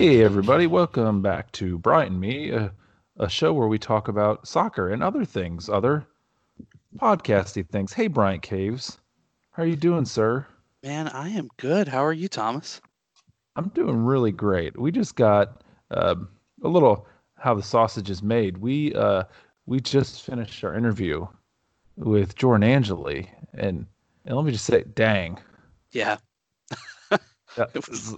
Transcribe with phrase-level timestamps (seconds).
[0.00, 2.72] Hey, everybody, welcome back to Bryant and Me, a,
[3.18, 6.06] a show where we talk about soccer and other things, other
[6.96, 7.92] podcasty things.
[7.92, 8.96] Hey, Bryant Caves,
[9.50, 10.46] how are you doing, sir?
[10.82, 11.86] Man, I am good.
[11.86, 12.80] How are you, Thomas?
[13.56, 14.74] I'm doing really great.
[14.80, 16.14] We just got uh,
[16.64, 18.56] a little how the sausage is made.
[18.56, 19.24] We uh,
[19.66, 21.26] we just finished our interview
[21.96, 23.84] with Jordan Angeli, and
[24.24, 25.38] and let me just say, dang,
[25.92, 26.16] Yeah.
[27.58, 28.16] It was-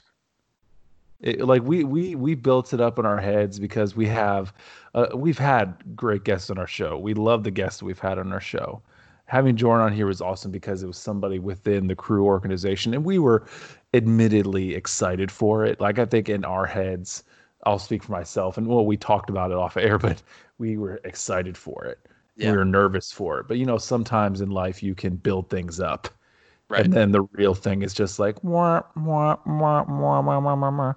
[1.23, 4.53] it, like we we we built it up in our heads because we have
[4.95, 6.99] uh, we've had great guests on our show.
[6.99, 8.83] We love the guests we've had on our show.
[9.27, 13.05] Having Jordan on here was awesome because it was somebody within the crew organization, and
[13.05, 13.47] we were
[13.95, 15.81] admittedly excited for it.
[15.81, 17.25] Like I think in our heads,
[17.65, 20.23] I'll speak for myself, and well, we talked about it off air, but
[20.59, 21.99] we were excited for it.
[22.37, 22.51] Yeah.
[22.51, 25.81] We were nervous for it, but you know, sometimes in life you can build things
[25.81, 26.09] up,
[26.69, 26.85] Right.
[26.85, 30.71] and then the real thing is just like wah, wah, wah, wah, wah, wah, wah,
[30.71, 30.95] wah.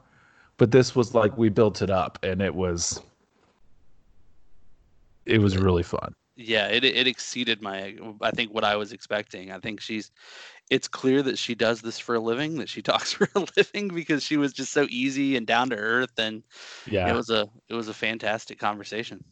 [0.58, 3.02] But this was like we built it up, and it was
[5.26, 6.14] it was really fun.
[6.36, 9.52] yeah, it it exceeded my I think what I was expecting.
[9.52, 10.12] I think she's
[10.70, 13.90] it's clear that she does this for a living, that she talks for a living
[13.90, 16.44] because she was just so easy and down to earth and
[16.86, 19.24] Yeah, it was a it was a fantastic conversation.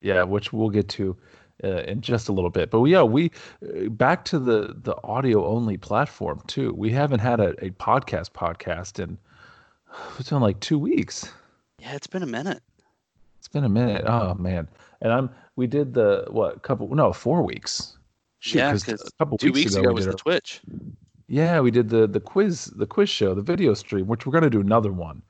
[0.00, 1.16] yeah, which we'll get to
[1.64, 2.70] uh, in just a little bit.
[2.70, 3.30] But yeah, we
[3.64, 6.72] uh, back to the the audio only platform too.
[6.74, 9.18] We haven't had a, a podcast podcast in
[10.18, 11.30] it's been like two weeks.
[11.80, 12.62] Yeah, it's been a minute.
[13.38, 14.04] It's been a minute.
[14.06, 14.68] Oh man,
[15.00, 17.96] and I'm we did the what couple no four weeks.
[18.40, 20.60] Shoot, Yeah, 'cause 'cause a couple Two weeks, weeks ago we was the our- Twitch.
[21.28, 24.50] Yeah, we did the the quiz the quiz show, the video stream, which we're gonna
[24.50, 25.22] do another one.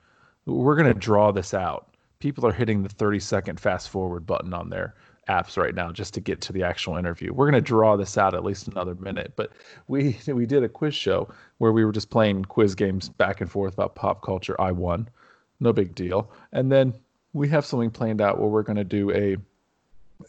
[0.47, 1.95] We're gonna draw this out.
[2.19, 4.95] People are hitting the 30 second fast forward button on their
[5.29, 7.33] apps right now just to get to the actual interview.
[7.33, 9.33] We're gonna draw this out at least another minute.
[9.37, 9.53] But
[9.89, 13.51] we we did a quiz show where we were just playing quiz games back and
[13.51, 14.61] forth about pop culture.
[14.61, 15.09] I won.
[15.61, 16.31] No big deal.
[16.53, 16.95] And then
[17.33, 19.37] we have something planned out where we're gonna do a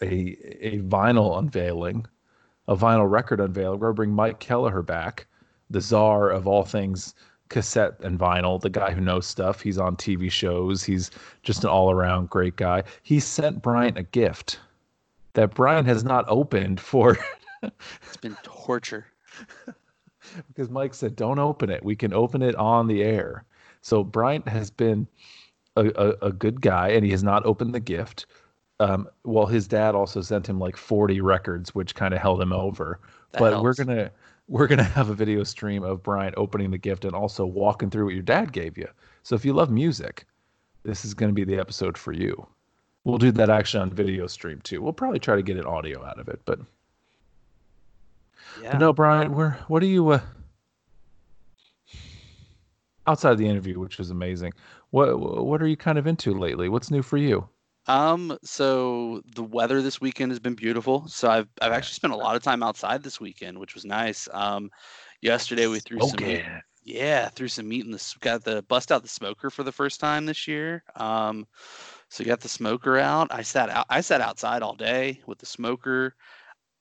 [0.01, 2.05] a a vinyl unveiling,
[2.67, 3.79] a vinyl record unveiling.
[3.79, 5.27] We're gonna bring Mike Kelleher back
[5.69, 7.13] the czar of all things
[7.49, 9.61] cassette and vinyl, the guy who knows stuff.
[9.61, 10.83] He's on TV shows.
[10.83, 11.11] He's
[11.43, 12.83] just an all around great guy.
[13.03, 14.59] He sent Bryant a gift
[15.37, 17.15] that Brian has not opened for
[17.61, 19.05] It's been torture.
[20.47, 21.85] because Mike said, don't open it.
[21.85, 23.45] We can open it on the air.
[23.81, 25.07] So Brian has been
[25.75, 28.25] a, a, a good guy and he has not opened the gift.
[28.79, 32.51] Um, well, his dad also sent him like 40 records, which kind of held him
[32.51, 32.99] over.
[33.33, 34.09] That but we're gonna
[34.47, 38.05] we're gonna have a video stream of Brian opening the gift and also walking through
[38.05, 38.87] what your dad gave you.
[39.21, 40.25] So if you love music,
[40.81, 42.47] this is gonna be the episode for you.
[43.07, 44.81] We'll do that actually on video stream too.
[44.81, 46.59] We'll probably try to get an audio out of it, but
[48.61, 48.73] Yeah.
[48.73, 50.19] but no, Brian, we're what are you uh
[53.07, 54.51] outside of the interview, which was amazing.
[54.89, 56.67] What what are you kind of into lately?
[56.67, 57.47] What's new for you?
[57.85, 61.07] Um, so the weather this weekend has been beautiful.
[61.07, 64.27] So I've I've actually spent a lot of time outside this weekend, which was nice.
[64.33, 64.69] Um,
[65.21, 66.41] yesterday we threw some
[66.83, 70.01] yeah threw some meat in the got the bust out the smoker for the first
[70.01, 70.83] time this year.
[70.97, 71.47] Um,
[72.09, 73.27] so you got the smoker out.
[73.31, 76.15] I sat out I sat outside all day with the smoker.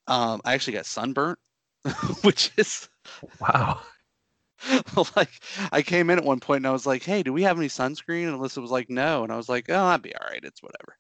[0.07, 1.39] Um, I actually got sunburnt,
[2.23, 2.89] which is
[3.41, 3.81] Wow.
[5.17, 5.31] like
[5.71, 7.69] I came in at one point and I was like, "Hey, do we have any
[7.69, 10.41] sunscreen?" And Alyssa was like, "No," and I was like, "Oh, I'd be all right.
[10.43, 10.97] It's whatever."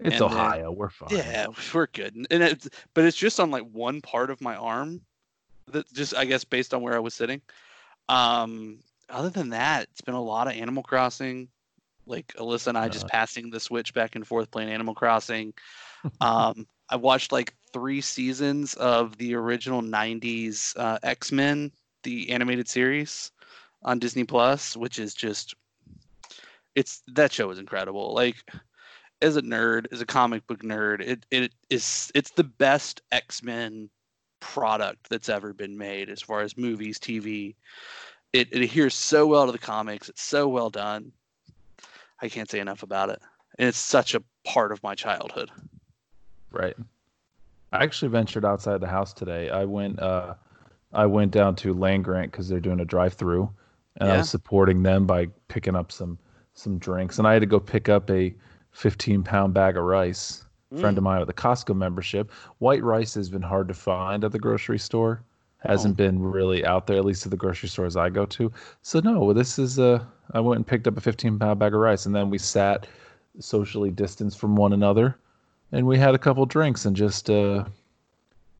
[0.00, 0.72] It's And then- Ohio.
[0.72, 1.10] We're fine.
[1.10, 2.14] Yeah, we're good.
[2.16, 5.00] And it's but it's just on like one part of my arm
[5.68, 7.40] that just I guess based on where I was sitting.
[8.08, 8.80] Um
[9.10, 11.48] other than that, it's been a lot of Animal Crossing.
[12.08, 13.08] Like Alyssa and I just Uh.
[13.08, 15.54] passing the switch back and forth playing Animal Crossing.
[16.20, 21.72] Um I watched like three seasons of the original 90s uh, X-Men,
[22.04, 23.30] the animated series
[23.82, 25.54] on Disney Plus, which is just
[26.74, 28.14] it's that show is incredible.
[28.14, 28.36] Like
[29.22, 33.42] as a nerd, as a comic book nerd, it it is it's the best X
[33.42, 33.90] Men
[34.40, 37.56] product that's ever been made as far as movies, TV.
[38.32, 40.08] It it adheres so well to the comics.
[40.08, 41.12] It's so well done.
[42.20, 43.20] I can't say enough about it,
[43.58, 45.50] and it's such a part of my childhood.
[46.50, 46.76] Right.
[47.72, 49.50] I actually ventured outside the house today.
[49.50, 50.34] I went uh
[50.92, 53.50] I went down to Land Grant because they're doing a drive through
[53.98, 56.18] and I was supporting them by picking up some
[56.54, 57.18] some drinks.
[57.18, 58.34] And I had to go pick up a
[58.72, 60.44] fifteen pound bag of rice.
[60.72, 60.80] Mm.
[60.80, 62.30] Friend of mine with a Costco membership.
[62.58, 65.22] White rice has been hard to find at the grocery store.
[65.60, 68.52] Hasn't been really out there, at least at the grocery stores I go to.
[68.82, 71.80] So no, this is uh I went and picked up a fifteen pound bag of
[71.80, 72.86] rice and then we sat
[73.40, 75.16] socially distanced from one another
[75.72, 77.64] and we had a couple drinks and just uh,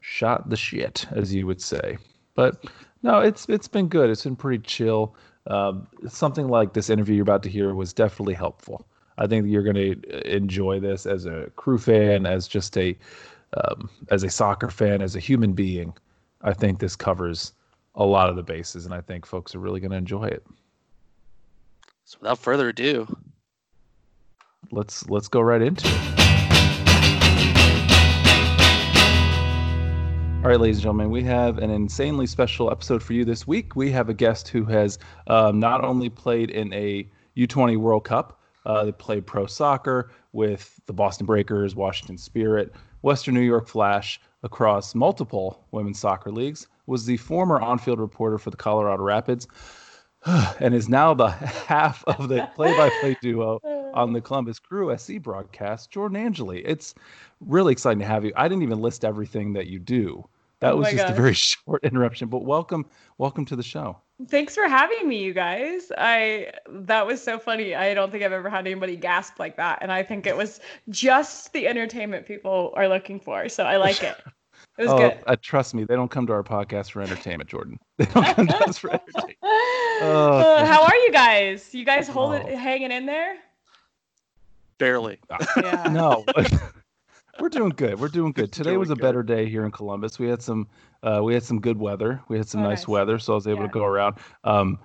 [0.00, 1.98] shot the shit, as you would say.
[2.34, 2.64] But
[3.02, 4.10] no, it's it's been good.
[4.10, 5.14] It's been pretty chill.
[5.48, 8.86] um, something like this interview you're about to hear was definitely helpful.
[9.16, 12.96] I think you're going to enjoy this as a crew fan, as just a
[13.54, 15.94] um, as a soccer fan, as a human being.
[16.42, 17.52] I think this covers
[17.94, 20.46] a lot of the bases, and I think folks are really going to enjoy it.
[22.04, 23.06] So without further ado,
[24.70, 26.18] let's let's go right into it.
[30.38, 33.74] All right, ladies and gentlemen, we have an insanely special episode for you this week.
[33.74, 38.40] We have a guest who has um, not only played in a U20 World Cup,
[38.64, 44.20] uh, they played pro soccer with the Boston Breakers, Washington Spirit, Western New York Flash
[44.42, 49.46] across multiple women's soccer leagues, was the former on field reporter for the Colorado Rapids,
[50.60, 53.60] and is now the half of the play by play duo
[53.94, 56.60] on the Columbus Crew SC broadcast, Jordan Angeli.
[56.64, 56.94] It's
[57.40, 58.32] really exciting to have you.
[58.36, 60.28] I didn't even list everything that you do.
[60.60, 61.10] That oh was just gosh.
[61.10, 62.86] a very short interruption, but welcome,
[63.18, 63.98] welcome to the show.
[64.26, 65.92] Thanks for having me, you guys.
[65.96, 67.76] I that was so funny.
[67.76, 70.58] I don't think I've ever had anybody gasp like that, and I think it was
[70.88, 73.48] just the entertainment people are looking for.
[73.48, 74.16] So I like it.
[74.76, 75.18] It was oh, good.
[75.28, 77.78] Uh, trust me, they don't come to our podcast for entertainment, Jordan.
[77.98, 79.38] They don't come to us for entertainment.
[80.00, 81.74] Oh, uh, how are you guys?
[81.74, 82.56] You guys holding, oh.
[82.56, 83.36] hanging in there?
[84.78, 85.18] Barely.
[85.56, 85.88] Yeah.
[85.90, 86.24] no.
[87.40, 88.00] We're doing good.
[88.00, 88.52] We're doing good.
[88.52, 89.02] Today was a good.
[89.02, 90.18] better day here in Columbus.
[90.18, 90.66] We had some
[91.02, 92.20] uh, we had some good weather.
[92.28, 93.66] We had some oh, nice, nice, weather, so I was able yeah.
[93.66, 94.16] to go around.
[94.44, 94.78] Um,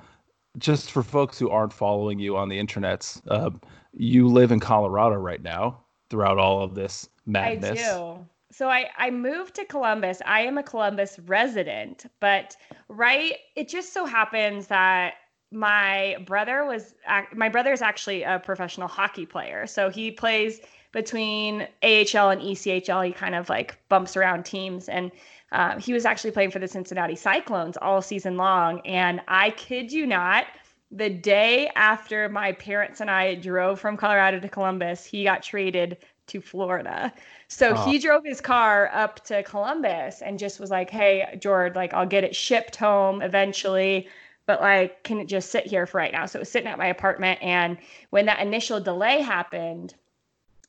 [0.59, 3.49] just for folks who aren't following you on the internets, uh,
[3.91, 7.79] you live in Colorado right now throughout all of this madness.
[7.79, 8.25] I do.
[8.51, 10.21] So I, I moved to Columbus.
[10.27, 12.55] I am a Columbus resident, but
[12.87, 15.15] right, it just so happens that
[15.51, 16.93] my brother was
[17.33, 19.65] my brother is actually a professional hockey player.
[19.65, 20.61] So he plays
[20.93, 23.05] between AHL and ECHL.
[23.05, 25.11] He kind of like bumps around teams, and
[25.51, 28.79] uh, he was actually playing for the Cincinnati Cyclones all season long.
[28.85, 30.45] And I kid you not,
[30.89, 35.97] the day after my parents and I drove from Colorado to Columbus, he got traded
[36.27, 37.11] to Florida.
[37.49, 37.85] So oh.
[37.85, 42.05] he drove his car up to Columbus and just was like, "Hey, George, like I'll
[42.05, 44.07] get it shipped home eventually."
[44.45, 46.77] but like can it just sit here for right now so it was sitting at
[46.77, 47.77] my apartment and
[48.09, 49.95] when that initial delay happened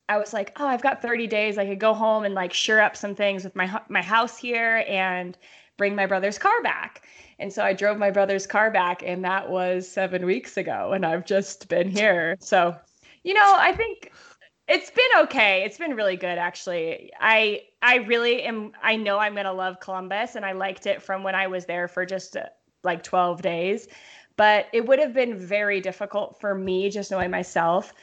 [0.09, 1.57] i was like oh i've got 30 days.
[1.57, 4.83] I could go home and like sure up some things with my my house here
[4.87, 5.37] and
[5.77, 7.05] bring my brother's car back.
[7.39, 11.05] And so i drove my brother's car back and that was seven weeks ago and
[11.05, 12.37] i've just been here.
[12.39, 12.75] So
[13.23, 14.11] you know i think
[14.67, 15.63] it's been okay.
[15.63, 17.11] It's been really good actually.
[17.19, 21.21] I i really am i know i'm to love columbus and i liked it from
[21.21, 22.49] when i was there for just a,
[22.83, 23.87] like 12 days.
[24.37, 27.93] But it would have been very difficult for me, just knowing myself,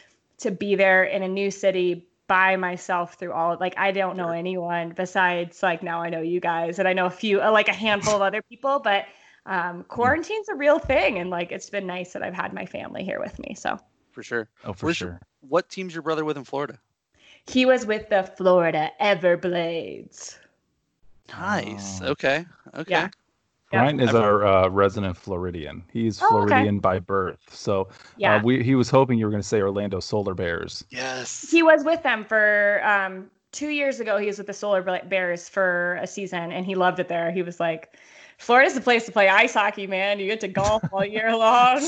[0.42, 4.30] to be there in a new city by myself through all like I don't know
[4.30, 7.68] anyone besides like now I know you guys and I know a few uh, like
[7.68, 9.04] a handful of other people but
[9.44, 13.04] um quarantine's a real thing and like it's been nice that I've had my family
[13.04, 13.78] here with me so.
[14.12, 14.48] For sure.
[14.64, 15.20] Oh for Where's sure.
[15.40, 16.78] what team's your brother with in Florida?
[17.46, 20.38] He was with the Florida Everblades.
[21.28, 22.00] Nice.
[22.02, 22.10] Oh.
[22.12, 22.46] okay.
[22.74, 22.90] Okay.
[22.92, 23.08] Yeah
[23.72, 25.82] Brian is our uh, resident Floridian.
[25.92, 26.78] He's oh, Floridian okay.
[26.78, 27.40] by birth.
[27.50, 28.36] So uh, yeah.
[28.36, 30.84] Uh, we, he was hoping you were going to say Orlando Solar Bears.
[30.90, 31.50] Yes.
[31.50, 34.19] He was with them for um, two years ago.
[34.19, 37.31] He was with the Solar Bears for a season and he loved it there.
[37.32, 37.96] He was like,
[38.38, 40.19] Florida's the place to play ice hockey, man.
[40.19, 41.86] You get to golf all year long.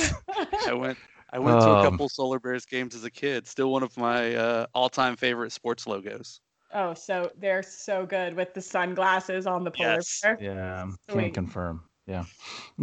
[0.67, 0.99] I went.
[1.33, 3.49] I went to a um, couple Solar Bears games as a kid.
[3.49, 6.41] Still one of my uh, all-time favorite sports logos.
[6.75, 10.21] Oh, so they're so good with the sunglasses on the polar yes.
[10.21, 10.37] bear.
[10.41, 11.23] Yeah, Sweet.
[11.23, 11.85] can confirm.
[12.07, 12.25] Yeah.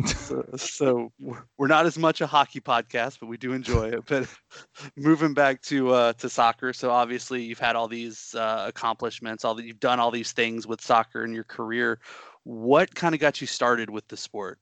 [0.06, 1.12] so, so,
[1.58, 4.04] we're not as much a hockey podcast, but we do enjoy it.
[4.08, 4.28] But
[4.96, 9.54] moving back to uh, to soccer, so obviously you've had all these uh, accomplishments, all
[9.56, 12.00] that you've done all these things with soccer in your career.
[12.44, 14.58] What kind of got you started with the sport?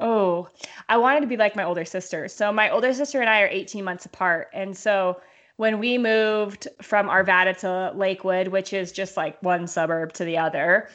[0.00, 0.48] Oh,
[0.88, 2.26] I wanted to be like my older sister.
[2.26, 5.20] So my older sister and I are 18 months apart, and so
[5.56, 10.38] when we moved from Arvada to Lakewood, which is just like one suburb to the
[10.38, 10.88] other,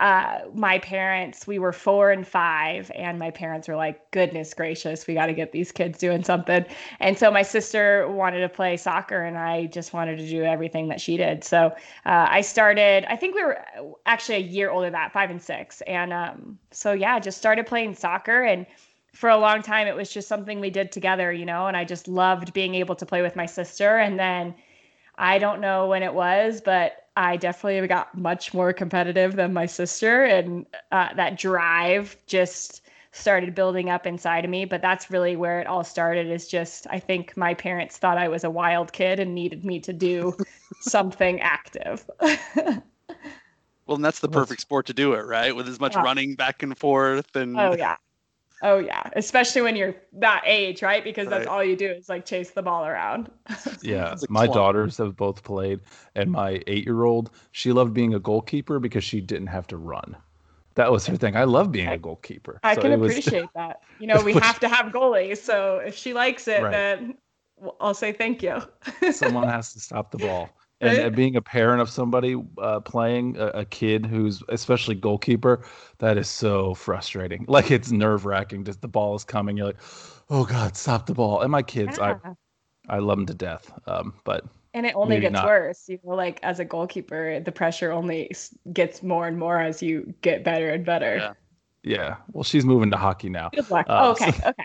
[0.00, 5.06] uh, my parents, we were four and five, and my parents were like, goodness gracious,
[5.06, 6.64] we got to get these kids doing something.
[7.00, 10.88] And so my sister wanted to play soccer, and I just wanted to do everything
[10.88, 11.44] that she did.
[11.44, 11.66] So
[12.06, 13.58] uh, I started, I think we were
[14.06, 15.82] actually a year older than that, five and six.
[15.82, 18.64] And um, so, yeah, just started playing soccer and
[19.12, 21.84] for a long time it was just something we did together you know and i
[21.84, 23.98] just loved being able to play with my sister.
[23.98, 24.54] And then
[25.18, 29.66] i don't know when it was but i definitely got much more competitive than my
[29.66, 30.24] sister.
[30.24, 34.64] And uh, that drive just started building up inside of me.
[34.64, 38.28] But that's really where it all started is just i think my parents thought i
[38.28, 40.36] was a wild kid and needed me to do
[40.80, 42.08] something active.
[43.86, 45.56] Well and that's the perfect sport to do it right?
[45.56, 46.02] With as much yeah.
[46.02, 47.96] running back and forth and oh yeah
[48.62, 51.02] Oh yeah, especially when you're that age, right?
[51.02, 51.48] Because that's Right.
[51.52, 53.30] all you do is like chase the ball around.
[53.82, 55.80] Yeah, my daughters have both played,
[56.14, 60.14] and my eight-year-old, she loved being a goalkeeper because she didn't have to run.
[60.74, 61.34] That was her thing.
[61.36, 62.60] I love being a goalkeeper.
[62.62, 63.80] I So can it was- appreciate that.
[63.98, 66.70] You know, we have to have goalies, so if she likes it, Right.
[66.70, 67.16] then
[67.80, 68.60] I'll say thank you.
[69.12, 70.50] someone has to stop the ball.
[70.82, 75.62] And, and being a parent of somebody uh, playing a, a kid who's especially goalkeeper,
[75.98, 77.44] that is so frustrating.
[77.48, 78.64] Like it's nerve wracking.
[78.64, 79.56] Just the ball is coming.
[79.58, 79.80] You're like,
[80.30, 81.42] oh God, stop the ball.
[81.42, 82.16] And my kids, Yeah.
[82.24, 83.70] I I love them to death.
[83.86, 85.44] Um, but And it only gets not.
[85.44, 85.86] worse.
[85.88, 88.30] You know, like as a goalkeeper, the pressure only
[88.72, 91.16] gets more and more as you get better and better.
[91.16, 91.32] Yeah.
[91.82, 93.50] yeah, well, she's moving to hockey now.
[93.54, 93.86] Good luck.
[93.88, 94.64] Uh, okay, so- okay.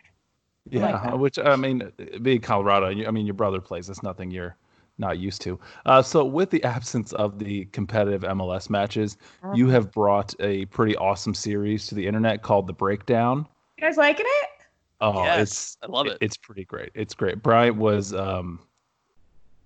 [0.74, 1.92] I like Yeah, which I mean,
[2.22, 3.88] being Colorado, you- I mean, your brother plays.
[3.88, 4.56] That's nothing you're
[4.98, 5.60] not used to.
[5.86, 9.18] Uh, so, with the absence of the competitive MLS matches,
[9.54, 13.48] you have brought a pretty awesome series to the internet called The Breakdown.
[13.78, 14.50] You guys liking it?
[15.02, 16.18] Oh, Yes, it's I love it.
[16.22, 16.92] It's pretty great.
[16.96, 17.44] It's great.
[17.44, 18.60] Bryant was um,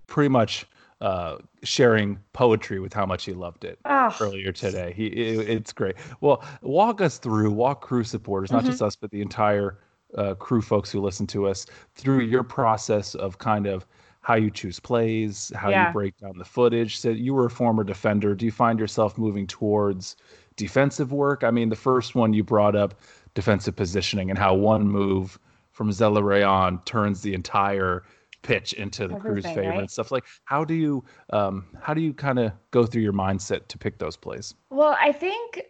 [0.07, 0.65] pretty much
[1.01, 4.91] uh, sharing poetry with how much he loved it Oh, earlier today.
[4.95, 5.95] He, it, it's great.
[6.19, 8.67] Well, walk us through, walk crew supporters, not Mhm.
[8.67, 9.77] just us, but the entire
[10.17, 13.85] uh, crew folks who listen to us through your process of kind of
[14.29, 15.81] how you choose plays, how Yeah.
[15.81, 16.99] you break down the footage.
[16.99, 18.35] So you were a former defender.
[18.35, 20.15] Do you find yourself moving towards
[20.55, 21.43] defensive work?
[21.43, 22.99] I mean, the first one you brought up
[23.33, 25.39] defensive positioning and how one move
[25.71, 28.03] from Zelarayán turns the entire
[28.41, 29.81] pitch into the crew's Everything, favor right?
[29.81, 33.13] and stuff like how do you um how do you kind of go through your
[33.13, 35.61] mindset to pick those plays Well, I think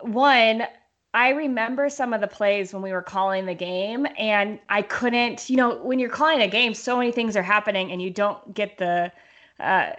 [0.00, 0.64] one,
[1.14, 5.50] I remember some of the plays when we were calling the game, and I couldn't,
[5.50, 8.54] you know, when you're calling a game, so many things are happening, and you don't
[8.54, 9.12] get the,
[9.60, 9.90] uh,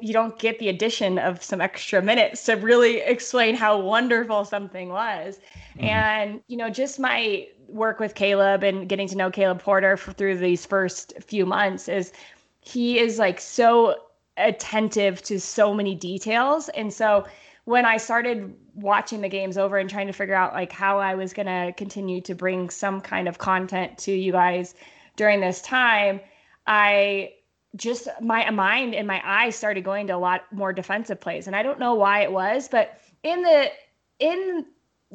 [0.00, 4.90] you don't get the addition of some extra minutes to really explain how wonderful something
[4.90, 5.40] was.
[5.78, 5.84] Mhm.
[5.84, 10.12] And, you know, just my work with Caleb and getting to know Caleb Porter for,
[10.12, 12.12] through these first few months is
[12.60, 13.96] he is like so
[14.36, 16.68] attentive to so many details.
[16.70, 17.26] And so
[17.70, 21.14] when I started watching the games over and trying to figure out like how I
[21.14, 24.74] was going to continue to bring some kind of content to you guys
[25.14, 26.18] during this time,
[26.66, 27.34] I
[27.76, 31.54] just my mind and my eyes started going to a lot more defensive plays and
[31.54, 33.70] I don't know why it was, but in the
[34.18, 34.66] in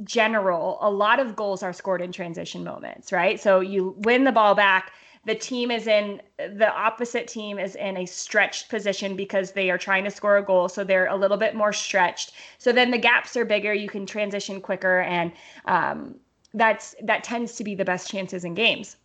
[0.05, 3.37] general, a lot of goals are scored in transition moments, right?
[3.37, 4.93] So you win the ball back,
[5.25, 9.77] the team is in the opposite team is in a stretched position because they are
[9.77, 12.33] trying to score a goal so they're a little bit more stretched.
[12.59, 15.31] So then the gaps are bigger you can transition quicker and
[15.65, 16.15] um,
[16.53, 18.97] that's that tends to be the best chances in games.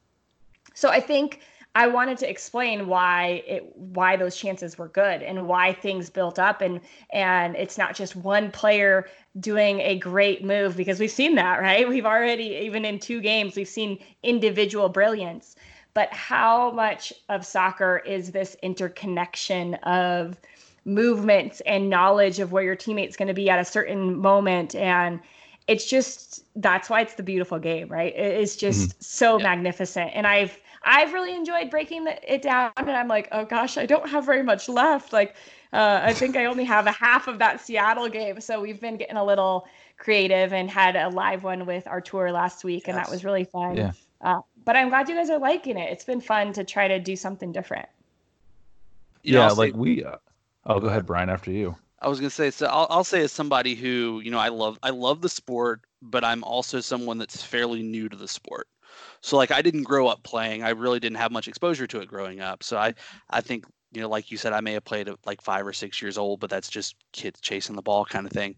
[0.74, 1.40] So i think
[1.74, 6.38] i wanted to explain why it why those chances were good and why things built
[6.38, 6.80] up and
[7.12, 9.08] and it's not just one player
[9.38, 11.88] doing a great move because we've seen that right?
[11.88, 15.56] We've already even in two games we've seen individual brilliance
[15.94, 20.40] but how much of soccer is this interconnection of
[20.84, 24.74] movements and knowledge of where your teammate's going to be at a certain moment?
[24.74, 25.20] And
[25.66, 28.14] it's just that's why it's the beautiful game right?
[28.16, 29.44] It is just so Yeah.
[29.44, 30.10] magnificent.
[30.14, 33.84] And i've i've really enjoyed breaking the, it down and i'm like oh gosh i
[33.86, 35.12] don't have very much left.
[35.12, 35.36] Like
[35.72, 38.40] uh, i think i only have a half of that seattle game.
[38.40, 39.66] So we've been getting a little
[39.98, 43.76] creative and had a live one with Artur last week and that was really fun.
[43.76, 43.92] Yeah.
[44.22, 46.98] uh, but i'm glad you guys are liking it it's been fun to try to
[46.98, 47.88] do something different
[49.22, 50.16] You yeah I'll say- like we uh,
[50.66, 52.64] oh go ahead brian after you I was gonna say so.
[52.66, 56.24] I'll, I'll say as somebody who you know I love I love the sport, but
[56.24, 58.68] I'm also someone that's fairly new to the sport.
[59.20, 60.62] So like I didn't grow up playing.
[60.62, 62.62] I really didn't have much exposure to it growing up.
[62.62, 62.94] So I
[63.28, 65.72] I think you know like you said I may have played at like five or
[65.72, 68.56] six years old, but that's just kids chasing the ball kind of thing.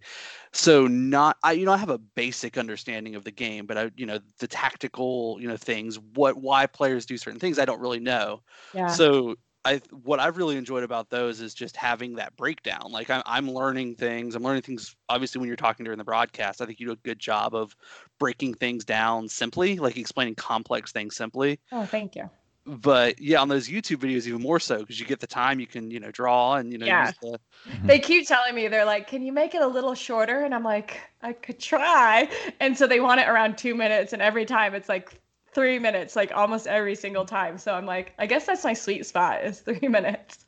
[0.53, 3.91] So not I you know I have a basic understanding of the game, but I
[3.97, 7.81] you know the tactical you know things what why players do certain things I don't
[7.81, 8.43] really know.
[8.73, 12.91] yeah So I what I've really enjoyed about those is just having that breakdown.
[12.91, 14.35] Like I'm I'm learning things.
[14.35, 14.97] I'm learning things.
[15.09, 17.77] Obviously, when you're talking during the broadcast, I think you do a good job of
[18.19, 21.61] breaking things down simply, like explaining complex things simply.
[21.73, 22.31] oh thank you
[22.67, 25.67] But yeah, on those YouTube videos, even more so because you get the time, you
[25.67, 26.87] can you know draw and you know Yeah.
[26.87, 27.39] use the
[27.69, 27.87] mm-hmm.
[27.87, 30.41] they keep telling me they're like can you make it a little shorter?
[30.45, 32.29] And i'm like i could try.
[32.61, 35.21] And so they want it around two minutes and every time it's like
[35.53, 37.59] three minutes like almost every single time.
[37.59, 40.42] So i'm like i guess that's my sweet spot is three minutes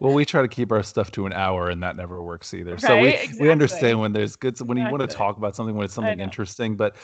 [0.00, 2.72] well, we try to keep our stuff to an hour, and that never works either.
[2.72, 2.80] Right?
[2.80, 3.40] So we exactly.
[3.40, 6.20] we understand when there's good when you want to talk about something when it's something
[6.20, 6.76] interesting.
[6.76, 6.96] But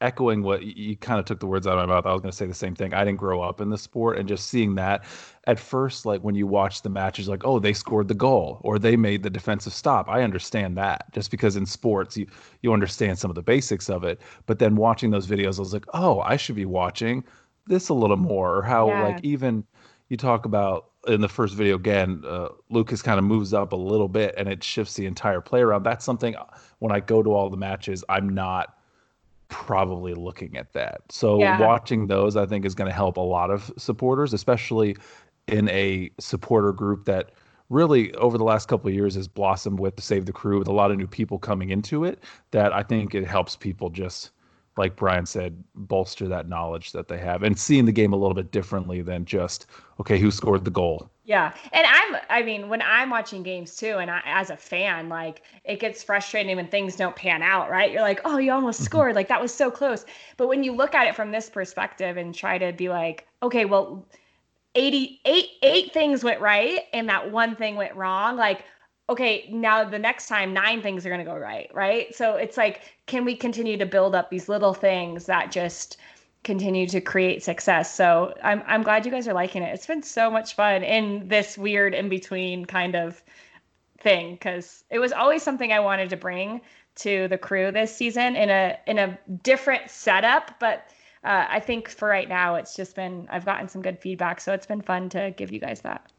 [0.00, 2.20] echoing what you, you kind of took the words out of my mouth, I was
[2.20, 2.92] going to say the same thing.
[2.92, 5.04] I didn't grow up in the sport, and just seeing that
[5.46, 8.78] at first, like when you watch the matches, like oh they scored the goal or
[8.78, 10.08] they made the defensive stop.
[10.08, 12.26] I understand that just because in sports you
[12.62, 14.20] you understand some of the basics of it.
[14.46, 17.24] But then watching those videos, I was like, oh, I should be watching
[17.66, 19.02] this a little more, or how Yeah.
[19.02, 19.64] like even
[20.12, 23.76] you talk about in the first video again, uh, Lucas kind of moves up a
[23.76, 25.84] little bit and it shifts the entire play around.
[25.84, 26.44] That's something uh,
[26.80, 28.76] when I go to all the matches, I'm not
[29.48, 31.00] probably looking at that.
[31.10, 31.58] So Yeah.
[31.58, 34.96] watching those, I think, is going to help a lot of supporters, especially
[35.48, 37.30] in a supporter group that
[37.70, 40.72] really over the last couple of years has blossomed with Save the Crew with a
[40.72, 42.22] lot of new people coming into it.
[42.50, 44.30] That I think it helps people just
[44.76, 48.34] like Brian said, bolster that knowledge that they have and seeing the game a little
[48.34, 49.66] bit differently than just,
[50.00, 51.10] okay, who scored the goal?
[51.24, 51.54] Yeah.
[51.72, 55.42] And I'm, I mean, when I'm watching games too, and I, as a fan, like
[55.64, 57.92] it gets frustrating when things don't pan out, right?
[57.92, 58.84] You're like, oh, you almost Mhm.
[58.84, 59.14] scored.
[59.14, 60.04] Like that was so close.
[60.36, 63.64] But when you look at it from this perspective and try to be like, okay,
[63.66, 64.08] well,
[64.74, 68.36] 88, eight things went right and that one thing went wrong.
[68.36, 68.64] Like,
[69.12, 72.14] okay, now the next time nine things are going to go right, right?
[72.14, 75.98] So it's like, can we continue to build up these little things that just
[76.44, 77.94] continue to create success?
[77.94, 79.74] So I'm I'm glad you guys are liking it.
[79.74, 83.22] It's been so much fun in this weird in between kind of
[84.00, 86.62] thing because it was always something I wanted to bring
[86.94, 90.88] to the crew this season in a in a different setup, but.
[91.24, 94.52] Uh, I think for right now, it's just been I've gotten some good feedback, so
[94.54, 96.10] it's been fun to give you guys that.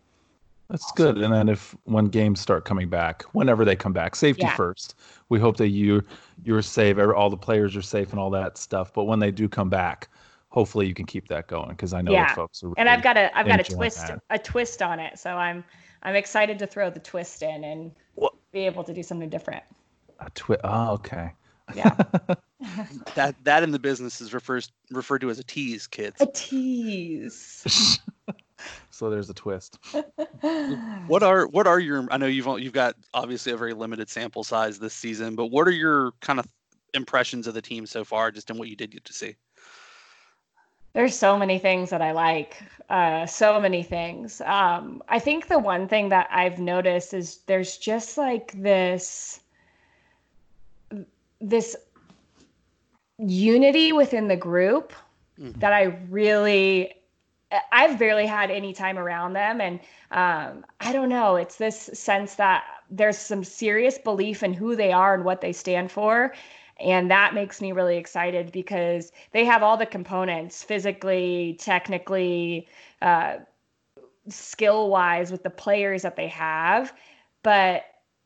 [0.70, 1.18] That's good.
[1.18, 4.56] And then if when games start coming back, whenever they come back, safety Yeah.
[4.56, 4.96] first.
[5.30, 6.04] We hope that you
[6.44, 8.94] you're safe, all the players are safe and all that stuff.
[8.94, 10.10] But when they do come back,
[10.50, 12.26] hopefully you can keep that going because I know Yeah.
[12.28, 12.74] that folks are.
[12.78, 14.22] and I've got a I've got a twist that.
[14.30, 15.64] a twist on it, so I'm
[16.04, 18.34] I'm excited to throw the twist in and What?
[18.52, 19.64] be able to do something different.
[20.20, 20.62] a twist.
[20.64, 21.32] Oh, okay.
[21.76, 21.96] Yeah,
[23.16, 26.20] That that in the business is refers referred to as a tease, kids.
[26.22, 28.00] a tease.
[28.92, 29.80] so there's a twist.
[31.08, 32.08] What are what are your?
[32.12, 35.68] I know you've you've got obviously a very limited sample size this season, but what
[35.68, 36.48] are your kind of
[36.94, 39.36] impressions of the team so far, just in what you did get to see?
[40.94, 42.62] There's so many things that I like.
[42.90, 44.42] Uh, so many things.
[44.42, 49.42] Um, I think the one thing that I've noticed is there's just like this
[51.42, 51.76] this
[53.18, 54.94] unity within the group
[55.40, 55.60] Mhm.
[55.60, 56.94] that I really
[57.72, 59.80] I've barely had any time around them and
[60.12, 64.92] um, I don't know it's this sense that there's some serious belief in who they
[64.92, 66.34] are and what they stand for
[66.80, 72.68] and that makes me really excited because they have all the components physically technically
[73.02, 73.38] uh,
[74.30, 76.94] skill wise with the players that they have
[77.44, 77.84] but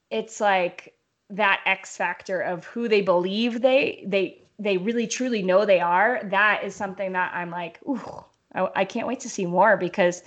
[0.09, 0.93] it's like
[1.29, 6.21] that x factor of who they believe they they they really truly know they are
[6.25, 8.23] that is something that i'm like ooh
[8.55, 10.23] i, I can't wait to see more because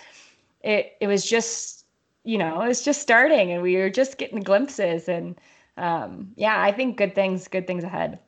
[0.62, 1.84] it it was just
[2.24, 5.36] you know it was just starting and we were just getting glimpses and
[5.76, 8.18] um yeah i think good things good things ahead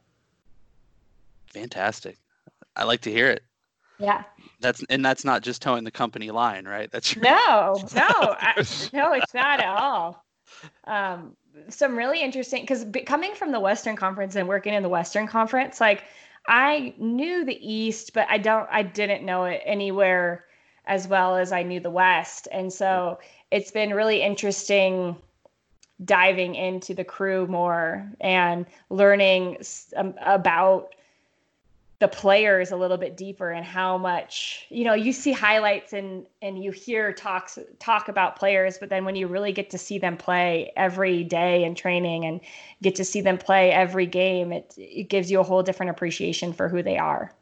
[1.52, 2.16] Fantastic.
[2.76, 3.42] I like to hear it.
[3.98, 4.24] yeah
[4.61, 6.90] That's and that's not just toeing the company line, right?
[6.90, 8.55] That's no no I,
[8.92, 10.24] no it's not at all
[10.85, 11.37] um
[11.68, 15.81] some really interesting because coming from the western conference and working in the western conference
[15.81, 16.05] like
[16.46, 20.44] i knew the east but i don't i didn't know it anywhere
[20.87, 22.48] as well as i knew the west.
[22.50, 23.18] And so
[23.50, 25.16] it's been really interesting
[26.05, 29.59] diving into the crew more and learning
[29.96, 30.94] um, about
[32.02, 36.26] the players a little bit deeper and how much you know you see highlights and
[36.42, 39.98] and you hear talks talk about players but then when you really get to see
[40.00, 42.40] them play every day in training and
[42.82, 46.52] get to see them play every game it it gives you a whole different appreciation
[46.52, 47.32] for who they are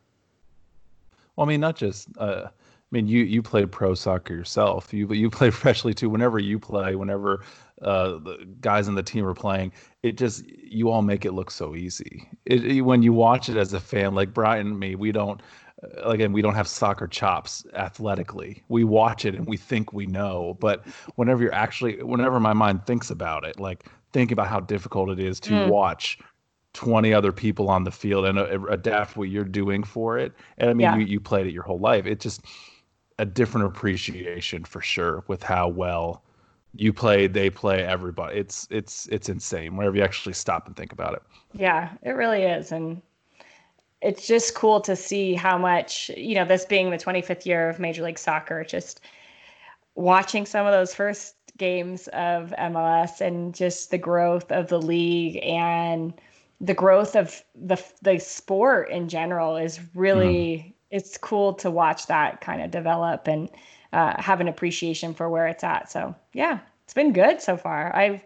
[1.36, 2.08] Well, I mean, not just.
[2.18, 2.50] Uh, I
[2.90, 4.92] mean, you you played pro soccer yourself.
[4.92, 6.10] You you play professionally too.
[6.10, 7.44] Whenever you play, whenever
[7.82, 11.50] uh, the guys in the team are playing, it just you all make it look
[11.50, 12.28] so easy.
[12.46, 15.40] It, it- when you watch it as a fan, like Brian and me, we don't.
[15.82, 18.62] uh, Again, we don't have soccer chops athletically.
[18.68, 20.84] We watch it and we think we know, but
[21.16, 25.18] whenever you're actually, whenever my mind thinks about it, like think about how difficult it
[25.20, 25.64] is to Mm.
[25.64, 26.18] watch
[26.74, 30.32] 20 other people on the field and uh, adapt what you're doing for it.
[30.58, 30.92] And I mean, Yeah.
[30.92, 32.06] you, you played it your whole life.
[32.06, 32.42] It's just
[33.18, 36.22] a different appreciation for sure with how well
[36.74, 38.38] you play, they play, everybody.
[38.38, 41.22] It's it's it's insane whenever you actually stop and think about it.
[41.52, 42.72] Yeah, it really is.
[42.72, 43.02] And
[44.00, 47.78] it's just cool to see how much, you know, this being the 25th year of
[47.78, 49.00] Major League Soccer, just
[49.94, 55.38] watching some of those first games of MLS and just the growth of the league
[55.42, 56.14] and
[56.60, 60.72] the growth of the the sport in general is really mm.
[60.90, 63.50] it's cool to watch that kind of develop and
[63.92, 65.90] uh, have an appreciation for where it's at.
[65.90, 67.94] So yeah, it's been good so far.
[67.94, 68.22] I've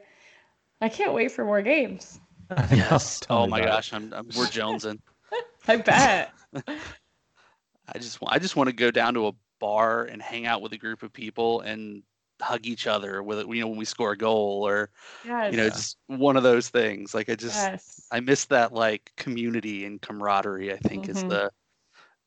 [0.81, 2.21] I can't wait for more games.
[2.71, 3.23] Yes.
[3.31, 5.01] oh my gosh, I'm, I'm, we're jonesing.
[5.67, 6.33] I bet.
[6.69, 10.73] I just I just want to go down to a bar and hang out with
[10.73, 12.03] a group of people and
[12.41, 14.91] hug each other with you know, when we score a goal or
[15.25, 15.53] yes.
[15.53, 17.15] you know, it's one of those things.
[17.15, 18.07] Like I just yes.
[18.13, 21.17] I miss that like community and camaraderie, I think mm-hmm.
[21.17, 21.51] is the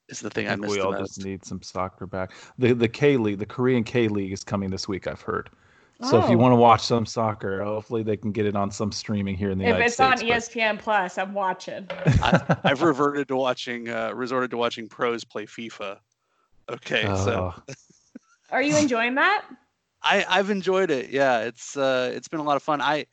[0.10, 0.72] is the thing I, I miss.
[0.72, 1.16] We all most.
[1.16, 2.34] just need some soccer back.
[2.58, 5.50] The the K League, the Korean K League is coming this week, I've heard.
[6.04, 6.24] So oh.
[6.24, 6.42] if you oh.
[6.42, 9.58] want to watch some soccer, hopefully they can get it on some streaming here in
[9.58, 10.22] the if United States.
[10.22, 11.88] If it's on ESPN Plus, I'm watching.
[11.90, 15.98] I, have reverted to watching, uh, resorted to watching pros play FIFA.
[16.70, 17.56] Okay, so.
[17.56, 17.74] Oh.
[18.52, 19.46] Are you enjoying that?
[20.04, 21.10] I I've enjoyed it.
[21.10, 22.82] Yeah, it's uh it's been a lot of fun.
[22.82, 23.08] I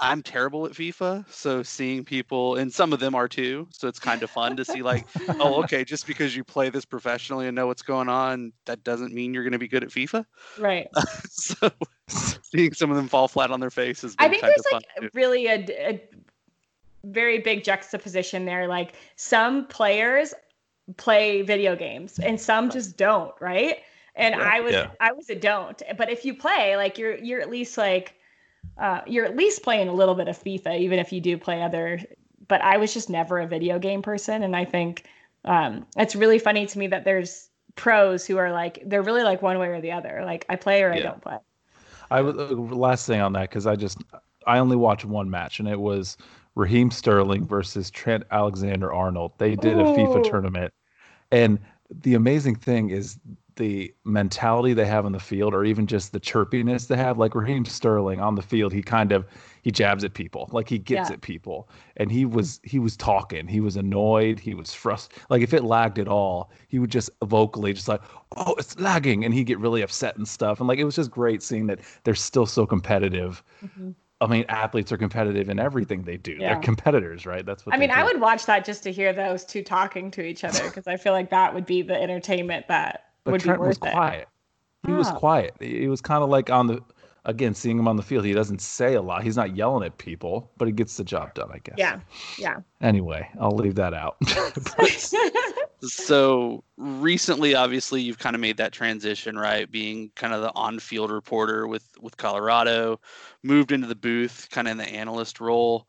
[0.00, 3.68] I'm terrible at FIFA, so seeing people and some of them are too.
[3.70, 5.06] So it's kind of fun to see like,
[5.40, 9.14] oh, okay, just because you play this professionally and know what's going on, that doesn't
[9.14, 10.26] mean you're going to be good at FIFA.
[10.58, 10.88] Right.
[11.30, 11.70] so
[12.08, 14.16] seeing some of them fall flat on their faces.
[14.18, 15.10] I think there's like too.
[15.14, 16.02] really a, a
[17.04, 18.66] very big juxtaposition there.
[18.66, 20.34] Like some players
[20.96, 23.78] play video games and some just don't, right?
[24.16, 24.90] And yeah, I was yeah.
[25.00, 25.82] I was a don't.
[25.96, 28.14] But if you play, like you're you're at least like
[28.78, 31.62] uh, you're at least playing a little bit of FIFA, even if you do play
[31.62, 32.00] other.
[32.48, 35.04] But I was just never a video game person, and I think
[35.44, 39.42] um, it's really funny to me that there's pros who are like they're really like
[39.42, 40.22] one way or the other.
[40.24, 40.98] Like I play or yeah.
[40.98, 41.38] I don't play.
[42.10, 43.98] I was uh, last thing on that because I just
[44.46, 46.16] I only watched one match, and it was
[46.54, 49.32] Raheem Sterling versus Trent Alexander Arnold.
[49.38, 49.80] They did Ooh.
[49.80, 50.74] a FIFA tournament,
[51.30, 51.58] and
[52.02, 53.18] the amazing thing is
[53.56, 57.34] the mentality they have on the field or even just the chirpiness they have like
[57.34, 59.26] Raheem Sterling on the field he kind of
[59.62, 61.14] he jabs at people like he gets yeah.
[61.14, 65.42] at people and he was he was talking he was annoyed he was frustrated like
[65.42, 68.02] if it lagged at all he would just vocally just like
[68.36, 71.10] oh it's lagging and he'd get really upset and stuff and like it was just
[71.10, 73.90] great seeing that they're still so competitive mm-hmm.
[74.20, 76.32] I mean, athletes are competitive in everything they do.
[76.32, 76.54] Yeah.
[76.54, 77.44] They're competitors, right?
[77.44, 77.90] That's what I mean.
[77.90, 77.96] Do.
[77.96, 80.96] I would watch that just to hear those two talking to each other because I
[80.96, 84.28] feel like that would be the entertainment that but would Trent be worth was quiet.
[84.86, 85.54] He was quiet.
[85.60, 86.82] He was kind of like on the
[87.24, 88.24] again seeing him on the field.
[88.24, 89.22] He doesn't say a lot.
[89.22, 91.50] He's not yelling at people, but he gets the job done.
[91.52, 91.76] I guess.
[91.78, 92.00] Yeah.
[92.38, 92.60] Yeah.
[92.80, 94.16] Anyway, I'll leave that out.
[95.80, 99.70] so recently, obviously, you've kind of made that transition, right?
[99.70, 103.00] Being kind of the on-field reporter with with Colorado,
[103.42, 105.86] moved into the booth, kind of in the analyst role.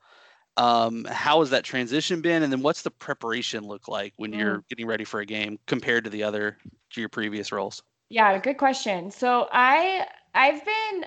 [0.57, 2.43] Um, how has that transition been?
[2.43, 4.39] And then what's the preparation look like when mm.
[4.39, 6.57] you're getting ready for a game compared to the other
[6.91, 7.83] to your previous roles?
[8.09, 9.11] Yeah, good question.
[9.11, 11.05] So I I've been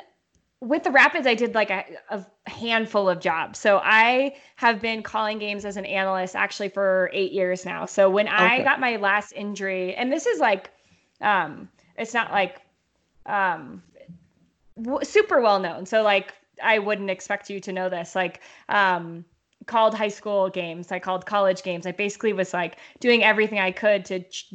[0.61, 3.59] with the Rapids, I did like a, a, handful of jobs.
[3.59, 7.87] So I have been calling games as an analyst actually for eight years now.
[7.87, 8.37] So when okay.
[8.37, 10.71] I got my last injury, and this is like,
[11.21, 12.61] um, it's not like
[13.27, 13.83] um,
[14.83, 15.87] w- super well known.
[15.87, 18.17] So like, I wouldn't expect you to know this.
[18.17, 19.25] Like, um,
[19.68, 20.90] called high school games.
[20.90, 21.87] I called college games.
[21.87, 24.54] I basically was like doing everything I could to ch-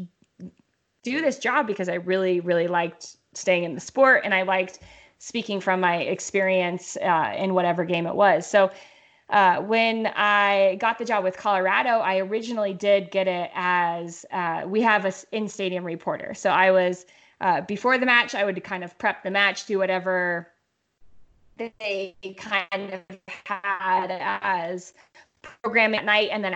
[1.03, 4.79] do this job because I really, really liked staying in the sport and I liked
[5.19, 8.45] speaking from my experience uh, in whatever game it was.
[8.45, 8.71] So
[9.29, 14.63] uh, when I got the job with Colorado, I originally did get it as uh,
[14.65, 16.33] we have a in stadium reporter.
[16.33, 17.05] So I was
[17.41, 20.52] uh, before the match, I would kind of prep the match, do whatever
[21.57, 23.01] they kind of
[23.45, 24.07] had
[24.41, 24.93] as
[25.61, 26.55] programming at night, and then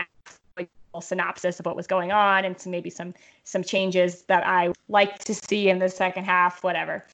[0.96, 4.74] a synopsis of what was going on, and some maybe some some changes that I
[4.90, 7.06] like to see in the second half, whatever.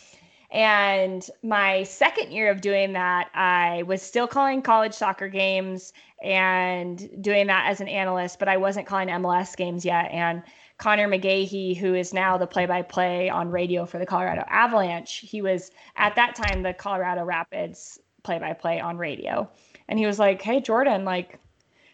[0.51, 5.93] And my second year of doing that, I was still calling college soccer games
[6.23, 10.11] and doing that as an analyst, but I wasn't calling MLS games yet.
[10.11, 10.43] And
[10.83, 15.19] Conor McGahey, who is now the play by play on radio for the Colorado Avalanche,
[15.19, 19.49] he was at that time the Colorado Rapids play by play on radio.
[19.87, 21.39] And he was like, Hey, Jordan, like,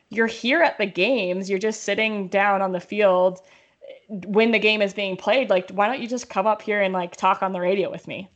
[0.10, 3.42] you're here at the games, you're just sitting down on the field
[4.08, 5.52] when the game is being played.
[5.52, 8.08] Like, why don't you just come up here and like talk on the radio with
[8.08, 8.28] me?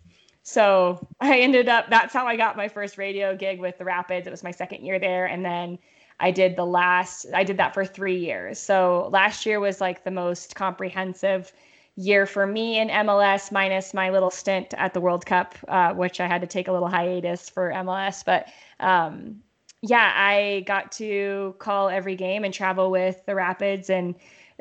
[0.43, 4.27] So I ended up, that's how I got my first radio gig with the Rapids.
[4.27, 5.25] It was my second year there.
[5.25, 5.79] And then
[6.23, 8.57] I did the last, I did that for three years.
[8.57, 11.51] So last year was like the most comprehensive
[11.97, 16.21] year for me in MLS, minus my little stint at the World Cup, uh, which
[16.21, 18.23] I had to take a little hiatus for MLS.
[18.23, 18.47] But
[18.79, 19.41] um,
[19.81, 24.15] yeah, I got to call every game and travel with the Rapids and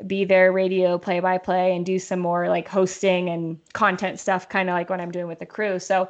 [0.05, 4.49] be their radio play by play and do some more like hosting and content stuff,
[4.49, 5.79] kind of like what I'm doing with the crew.
[5.79, 6.09] So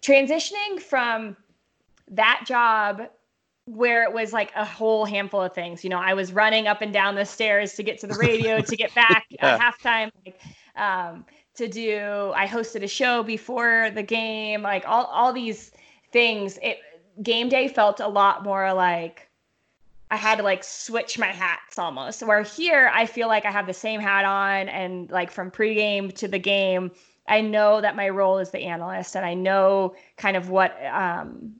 [0.00, 1.36] transitioning from
[2.08, 3.02] that job
[3.66, 5.84] where it was like a whole handful of things.
[5.84, 8.60] You know, I was running up and down the stairs to get to the radio
[8.60, 9.54] to get back yeah.
[9.54, 10.10] at halftime.
[10.24, 10.40] Like,
[10.76, 11.24] um,
[11.56, 14.62] to do, I hosted a show before the game.
[14.62, 15.72] Like all all these
[16.12, 16.58] things.
[16.62, 16.78] It
[17.22, 19.28] game day felt a lot more like
[20.10, 22.22] I had to like switch my hats almost.
[22.22, 26.14] Where here, I feel like I have the same hat on, and like from pregame
[26.16, 26.92] to the game,
[27.26, 31.56] I know that my role is the analyst, and I know kind of what um,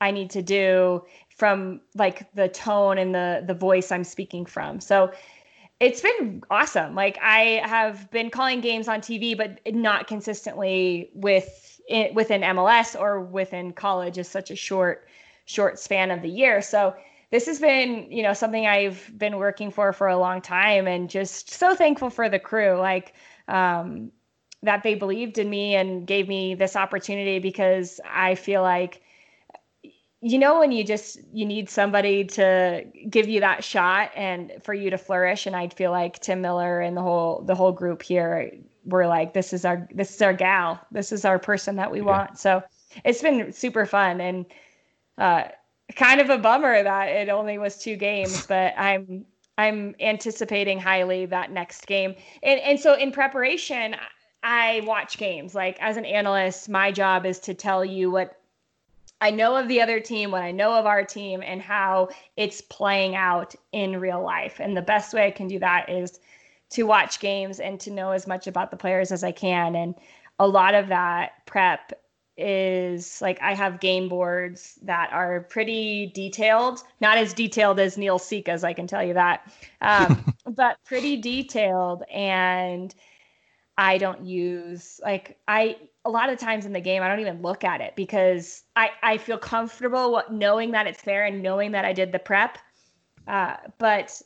[0.00, 1.04] I need to do
[1.36, 4.80] from like the tone and the the voice I'm speaking from.
[4.80, 5.12] So
[5.78, 6.94] it's been awesome.
[6.94, 11.80] Like I have been calling games on TV, but not consistently with
[12.14, 15.06] within MLS or within college is such a short
[15.44, 16.60] short span of the year.
[16.62, 16.94] So
[17.30, 21.10] this has been, you know, something I've been working for for a long time and
[21.10, 23.14] just so thankful for the crew like
[23.48, 24.10] um,
[24.62, 29.02] that they believed in me and gave me this opportunity because I feel like
[30.20, 34.72] you know when you just you need somebody to give you that shot and for
[34.74, 38.02] you to flourish and I'd feel like tim miller and the whole the whole group
[38.02, 38.50] here
[38.84, 41.98] were like this is our this is our gal this is our person that we
[41.98, 42.04] yeah.
[42.04, 42.62] want so
[43.04, 44.46] it's been super fun and
[45.18, 45.44] uh
[45.94, 49.24] kind of a bummer that it only was two games, but I'm
[49.58, 52.14] I'm anticipating highly that next game.
[52.42, 53.96] And and so in preparation,
[54.42, 55.54] I watch games.
[55.54, 58.40] Like as an analyst, my job is to tell you what
[59.20, 62.60] I know of the other team, what I know of our team, and how it's
[62.60, 64.60] playing out in real life.
[64.60, 66.20] And the best way I can do that is
[66.70, 69.74] to watch games and to know as much about the players as I can.
[69.74, 69.94] And
[70.38, 71.92] a lot of that prep
[72.36, 78.18] is like I have game boards that are pretty detailed, not as detailed as Neil
[78.18, 79.50] Sika's, I can tell you that,
[79.80, 82.02] um, but pretty detailed.
[82.12, 82.94] And
[83.78, 85.76] I don't use like I
[86.06, 88.90] a lot of times in the game I don't even look at it because I
[89.02, 92.58] I feel comfortable knowing that it's there and knowing that I did the prep.
[93.26, 94.22] Uh, but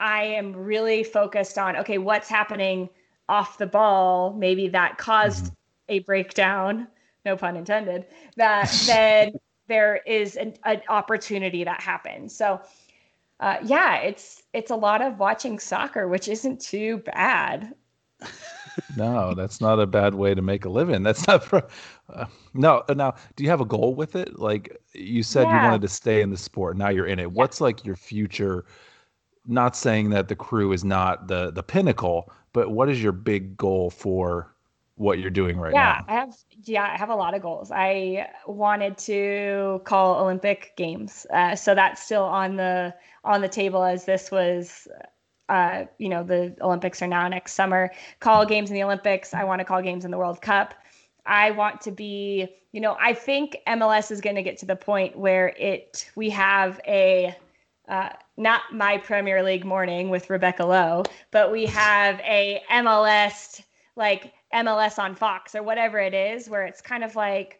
[0.00, 2.88] I am really focused on okay, what's happening
[3.28, 4.34] off the ball?
[4.34, 5.54] Maybe that caused mm-hmm.
[5.88, 6.88] a breakdown
[7.24, 9.32] no pun intended, that then
[9.68, 12.34] there is an, an, opportunity that happens.
[12.34, 12.60] So,
[13.40, 17.74] uh, yeah, it's it's a lot of watching soccer, which isn't too bad.
[18.96, 21.02] no, that's not a bad way to make a living.
[21.02, 21.66] That's not for,
[22.12, 22.82] uh, no.
[22.88, 24.38] Uh, now, do you have a goal with it?
[24.38, 25.62] Like you said, yeah.
[25.62, 26.76] you wanted to stay in the sport.
[26.76, 27.32] Now you're in it.
[27.32, 28.64] What's like your future?
[29.46, 33.56] Not saying that the crew is not the the pinnacle, but what is your big
[33.56, 34.54] goal for
[34.96, 36.14] what you're doing right yeah, now?
[36.14, 37.70] Yeah, I have yeah, I have a lot of goals.
[37.70, 43.82] I wanted to call Olympic Games, uh, so that's still on the on the table
[43.82, 44.86] as this was.
[45.50, 47.90] Uh, you know, the Olympics are now next summer.
[48.20, 49.34] Call games in the Olympics.
[49.34, 50.74] I want to call games in the World Cup.
[51.26, 54.76] I want to be, you know, I think MLS is going to get to the
[54.76, 57.34] point where it we have a
[57.88, 63.60] uh, not my Premier League morning with Rebecca Lowe, but we have a MLS
[63.96, 67.59] like MLS on Fox or whatever it is, where it's kind of like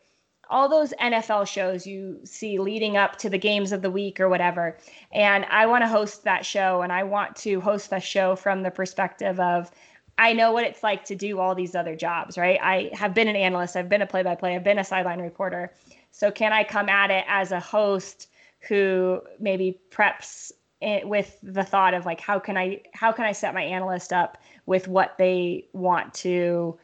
[0.51, 4.29] all those NFL shows you see leading up to the games of the week or
[4.29, 4.77] whatever.
[5.13, 8.63] And I want to host that show and I want to host the show from
[8.63, 9.71] the perspective of
[10.19, 12.59] I know what it's like to do all these other jobs, right?
[12.61, 15.21] I have been an analyst, I've been a play by play, I've been a sideline
[15.21, 15.73] reporter.
[16.11, 18.29] So can I come at it as a host
[18.69, 23.33] who maybe preps it with the thought of like how can I how can I
[23.33, 26.79] set my analyst up with what they want to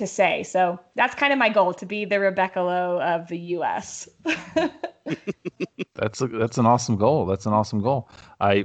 [0.00, 0.42] to say.
[0.42, 4.08] So that's kind of my goal to be the Rebecca Lowe of the U.S.
[5.94, 7.26] that's a, that's an awesome goal.
[7.26, 8.08] That's an awesome goal.
[8.40, 8.64] I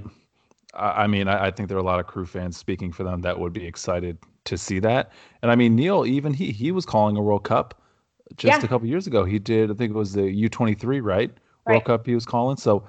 [0.74, 3.22] I mean I, I, think there are a lot of crew fans speaking for them
[3.22, 5.12] that would be excited to see that.
[5.42, 7.82] And I mean Neil even he he was calling a World Cup
[8.38, 8.66] just yeah.
[8.66, 9.26] a couple years ago.
[9.26, 11.32] He did I think it was the U23 right
[11.68, 12.56] World Cup he was calling.
[12.56, 12.88] So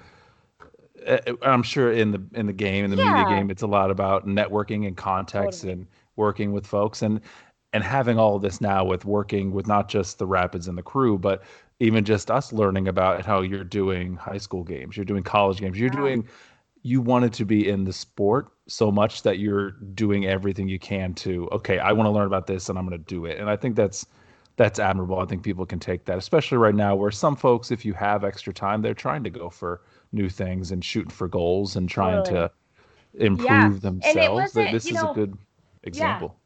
[1.05, 3.13] uh, I'm sure in the in the game in the yeah.
[3.13, 5.73] media game, it's a lot about networking and context totally.
[5.73, 7.21] and working with folks and
[7.73, 10.83] and having all of this now with working with not just the rapids and the
[10.83, 11.43] crew, but
[11.81, 15.79] even just us learning about how you're doing high school games, you're doing college games,
[15.79, 16.27] you're doing.
[16.83, 21.15] You wanted to be in the sport so much that you're doing everything you can
[21.15, 21.49] to.
[21.51, 23.41] Okay, I want to learn about this, and I'm going to do it.
[23.41, 24.07] And I think that's
[24.57, 25.19] that's admirable.
[25.19, 28.25] I think people can take that, especially right now, where some folks, if you have
[28.25, 32.25] extra time, they're trying to go for new things and shooting for goals and trying
[32.27, 32.51] to
[33.15, 33.79] improve yeah.
[33.81, 34.53] themselves.
[34.53, 35.37] This is know, a good
[35.83, 36.37] example.
[36.37, 36.46] Yeah.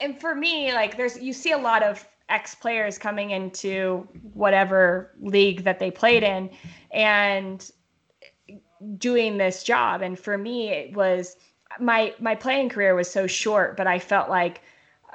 [0.00, 5.12] And for me, like there's you see a lot of ex players coming into whatever
[5.20, 6.50] league that they played in
[6.90, 7.70] and
[8.98, 10.02] doing this job.
[10.02, 11.36] And for me, it was
[11.80, 14.62] my my playing career was so short, but I felt like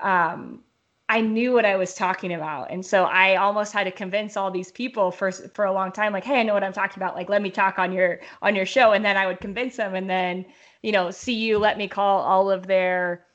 [0.01, 0.63] um,
[1.09, 2.71] I knew what I was talking about.
[2.71, 6.13] And so I almost had to convince all these people for for a long time
[6.13, 7.15] like, "Hey, I know what I'm talking about.
[7.15, 9.95] Like let me talk on your on your show." And then I would convince them
[9.95, 10.45] and then,
[10.81, 13.25] you know, see you let me call all of their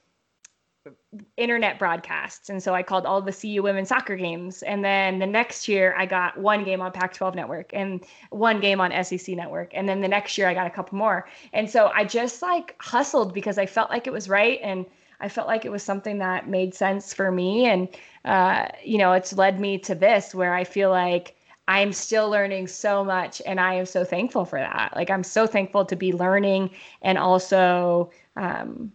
[1.36, 2.48] internet broadcasts.
[2.50, 4.62] And so I called all the CU women's soccer games.
[4.62, 8.60] And then the next year I got one game on Pac 12 network and one
[8.60, 9.72] game on SEC network.
[9.74, 11.28] And then the next year I got a couple more.
[11.52, 14.60] And so I just like hustled because I felt like it was right.
[14.62, 14.86] And
[15.20, 17.66] I felt like it was something that made sense for me.
[17.66, 17.88] And,
[18.24, 21.36] uh, you know, it's led me to this where I feel like
[21.68, 23.42] I'm still learning so much.
[23.46, 24.92] And I am so thankful for that.
[24.94, 26.70] Like, I'm so thankful to be learning
[27.02, 28.92] and also, um,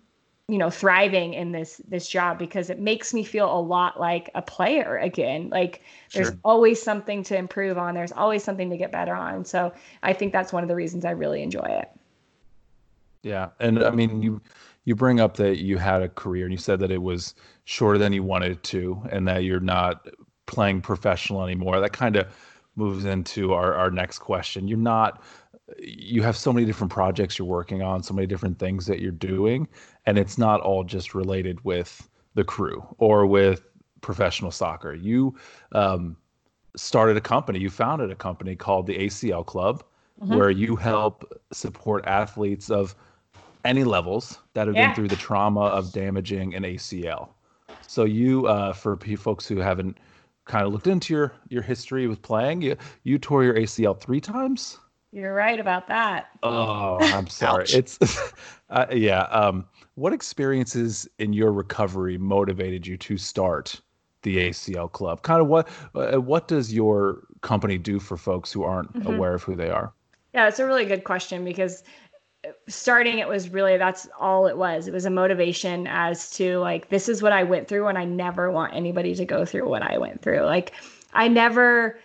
[0.52, 4.30] you know thriving in this this job because it makes me feel a lot like
[4.36, 5.50] a player again.
[5.50, 5.82] Like
[6.14, 6.38] there's sure.
[6.44, 7.96] always something to improve on.
[7.96, 9.46] There's always something to get better on.
[9.46, 9.72] So
[10.04, 11.90] i think that's one of the reasons i really enjoy it.
[13.24, 13.50] Yeah.
[13.62, 14.42] And i mean you
[14.84, 17.34] you bring up that you had a career and you said that it was
[17.64, 20.06] shorter than you wanted to and that you're not
[20.48, 21.80] playing professional anymore.
[21.80, 22.28] That kind of
[22.76, 24.68] moves into our, our next question.
[24.68, 25.22] You're not
[25.80, 29.12] you have so many different projects you're working on so many different things that you're
[29.12, 29.68] doing
[30.06, 33.68] and it's not all just related with the crew or with
[34.02, 35.36] professional soccer you
[35.74, 36.16] um,
[36.76, 39.84] started a company you founded a company called the acl club
[40.22, 40.36] mm-hmm.
[40.36, 42.96] where you help support athletes of
[43.66, 44.88] any levels that have yeah.
[44.88, 47.30] been through the trauma of damaging an ACL.
[47.88, 49.98] So you, uh, for folks who haven't
[50.46, 54.22] kind of looked into your your history with playing, you you tore your ACL three
[54.22, 54.80] times.
[55.12, 56.30] You're right about that.
[56.44, 57.66] Oh, I'm sorry.
[57.70, 58.00] it's
[58.70, 59.24] uh, yeah.
[59.24, 63.82] Um, what experiences in your recovery motivated you to start
[64.24, 65.22] the ACL Club?
[65.24, 69.14] Kind of what uh, what does your company do for folks who aren't mm-hmm.
[69.14, 69.92] aware of who they are?
[70.34, 71.84] Yeah, it's a really good question because
[72.68, 76.90] starting it was really that's all it was it was a motivation as to like
[76.90, 79.84] this is what i went through and i never want anybody to go through what
[79.84, 80.72] i went through like
[81.14, 82.00] i never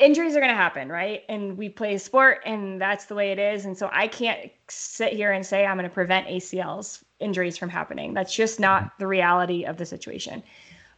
[0.00, 3.32] injuries are going to happen right and we play a sport and that's the way
[3.32, 7.02] it is and so i can't sit here and say i'm going to prevent acls
[7.20, 10.42] injuries from happening that's just not the reality of the situation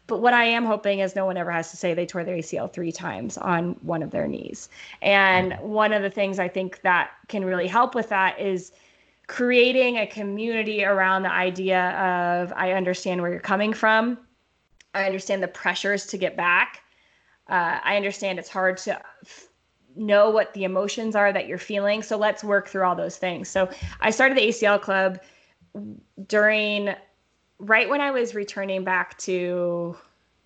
[0.09, 2.39] but what I am hoping is no one ever has to say they tore their
[2.39, 4.71] ACL three times on one of their knees.
[5.03, 8.73] And one of the things I think that can really help with that is
[9.27, 14.19] creating a community around the idea of I understand where you're coming from.
[14.95, 16.83] I understand the pressures to get back.
[17.49, 19.49] Uh, I understand it's hard to f-
[19.97, 22.03] know what the emotions are that you're feeling.
[22.03, 23.49] So let's work through all those things.
[23.49, 25.21] So I started the ACL club
[26.27, 26.95] during
[27.59, 29.97] right when I was returning back to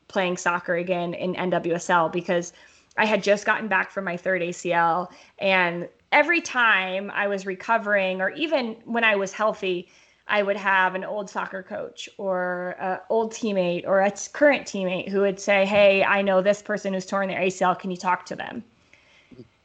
[0.09, 2.53] playing soccer again in NWSL because
[2.97, 5.11] I had just gotten back from my third ACL.
[5.39, 9.89] And every time I was recovering, or even when I was healthy,
[10.33, 15.11] I would have an old soccer coach or an old teammate or a current teammate
[15.11, 17.79] who would say, Hey, I know this person who's torn their ACL.
[17.79, 18.65] Can you talk to them?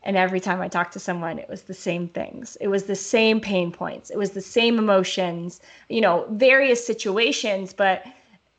[0.03, 2.58] And every time I talked to someone, it was the same things.
[2.60, 4.10] It was the same pain points.
[4.10, 8.06] It was the same emotions, you know, various situations, but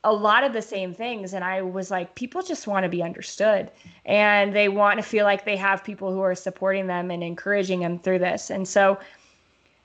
[0.03, 1.33] a lot of the same things.
[1.35, 3.69] And I was like, people just want to be understood
[4.05, 7.81] and they want to feel like they have people who are supporting them and encouraging
[7.81, 8.49] them through this.
[8.49, 8.97] And so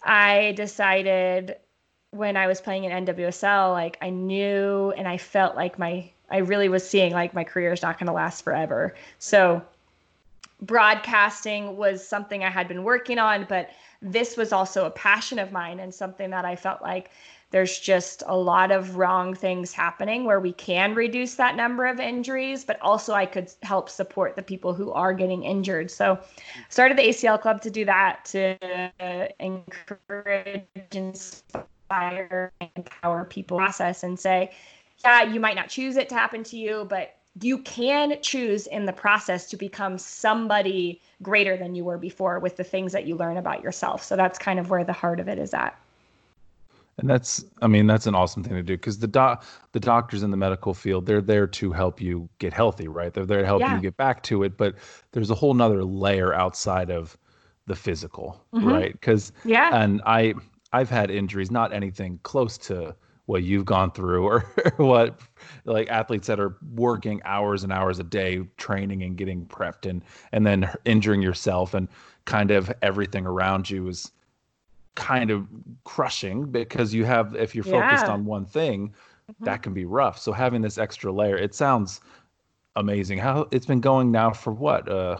[0.04, 1.56] I decided
[2.14, 6.38] when I was playing in NWSL, like I knew and I felt like my, I
[6.38, 8.94] really was seeing like my career is not going to last forever.
[9.18, 9.62] So
[10.62, 15.50] broadcasting was something I had been working on, but this was also a passion of
[15.50, 17.10] mine and something that I felt like
[17.50, 22.00] there's just a lot of wrong things happening where we can reduce that number of
[22.00, 25.90] injuries, but also I could help support the people who are getting injured.
[25.90, 26.18] So
[26.68, 28.56] started the ACL club to do that to
[29.38, 30.64] encourage,
[32.02, 34.50] inspire, empower people process and say,
[35.04, 38.84] yeah, you might not choose it to happen to you, but you can choose in
[38.84, 43.16] the process to become somebody greater than you were before with the things that you
[43.16, 44.02] learn about yourself.
[44.02, 45.76] So that's kind of where the heart of it is at.
[46.96, 50.22] And that's, I mean, that's an awesome thing to do because the doc, the doctors
[50.22, 53.12] in the medical field, they're there to help you get healthy, right?
[53.12, 53.74] They're there to help yeah.
[53.74, 54.56] you get back to it.
[54.56, 54.76] But
[55.10, 57.18] there's a whole nother layer outside of
[57.66, 58.68] the physical, mm-hmm.
[58.68, 58.92] right?
[58.92, 60.34] Because yeah, and I,
[60.74, 64.40] I've had injuries, not anything close to what you've gone through or,
[64.76, 65.20] what
[65.64, 70.02] like athletes that are working hours and hours a day training and getting prepped and
[70.32, 71.88] and then injuring yourself and
[72.24, 74.10] kind of everything around you is
[74.96, 75.46] kind of
[75.84, 79.44] crushing because you have if you're focused on one thing mm-hmm.
[79.44, 80.18] that can be rough.
[80.18, 82.00] So having this extra layer it sounds
[82.74, 83.18] amazing.
[83.18, 85.18] How it's been going now for what uh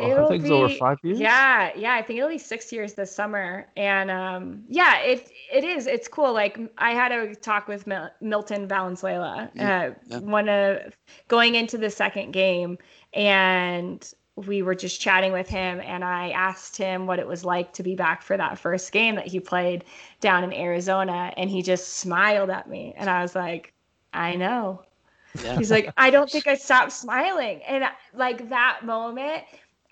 [0.00, 1.18] I think it's over five years.
[1.18, 1.94] Yeah, yeah.
[1.94, 5.86] I think it'll be six years this summer, and um, yeah, it it is.
[5.86, 6.32] It's cool.
[6.32, 10.18] Like I had a talk with Mil- Milton Valenzuela, uh, yeah.
[10.18, 10.96] one of
[11.28, 12.78] going into the second game,
[13.12, 17.72] and we were just chatting with him, and I asked him what it was like
[17.74, 19.84] to be back for that first game that he played
[20.20, 23.72] down in Arizona, and he just smiled at me, and I was like,
[24.12, 24.82] I know.
[25.42, 25.56] Yeah.
[25.56, 27.62] He's like, I don't think I stopped smiling.
[27.62, 27.84] And
[28.14, 29.44] like that moment,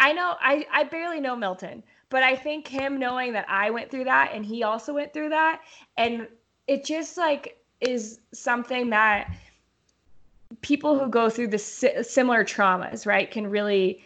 [0.03, 1.81] I know I, I barely know Milton,
[2.11, 5.29] but I think him knowing that I went through that and he also went through
[5.29, 5.61] that.
[5.97, 6.27] And
[6.67, 9.33] it just like is something that
[10.61, 14.03] people who go through the similar traumas, right, can really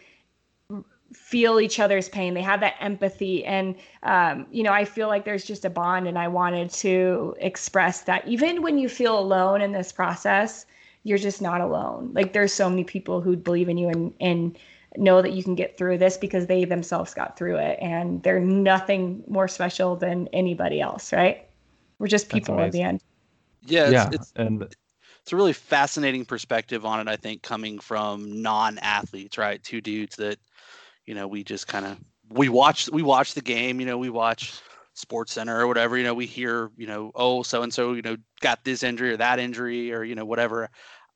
[1.13, 2.35] feel each other's pain.
[2.35, 3.43] They have that empathy.
[3.43, 6.07] And, um, you know, I feel like there's just a bond.
[6.07, 10.67] And I wanted to express that even when you feel alone in this process,
[11.03, 12.11] you're just not alone.
[12.13, 14.57] Like there's so many people who believe in you and and
[14.97, 18.39] know that you can get through this because they themselves got through it and they're
[18.39, 21.47] nothing more special than anybody else, right?
[21.99, 23.01] We're just people at the end.
[23.65, 27.09] Yeah, it's, yeah, it's, and it's a really fascinating perspective on it.
[27.09, 29.61] I think coming from non-athletes, right?
[29.61, 30.39] Two dudes that,
[31.05, 31.97] you know, we just kind of
[32.29, 33.79] we watch we watch the game.
[33.79, 34.61] You know, we watch
[34.93, 35.97] Sports Center or whatever.
[35.97, 39.11] You know, we hear you know, oh, so and so, you know, got this injury
[39.11, 40.69] or that injury or you know whatever.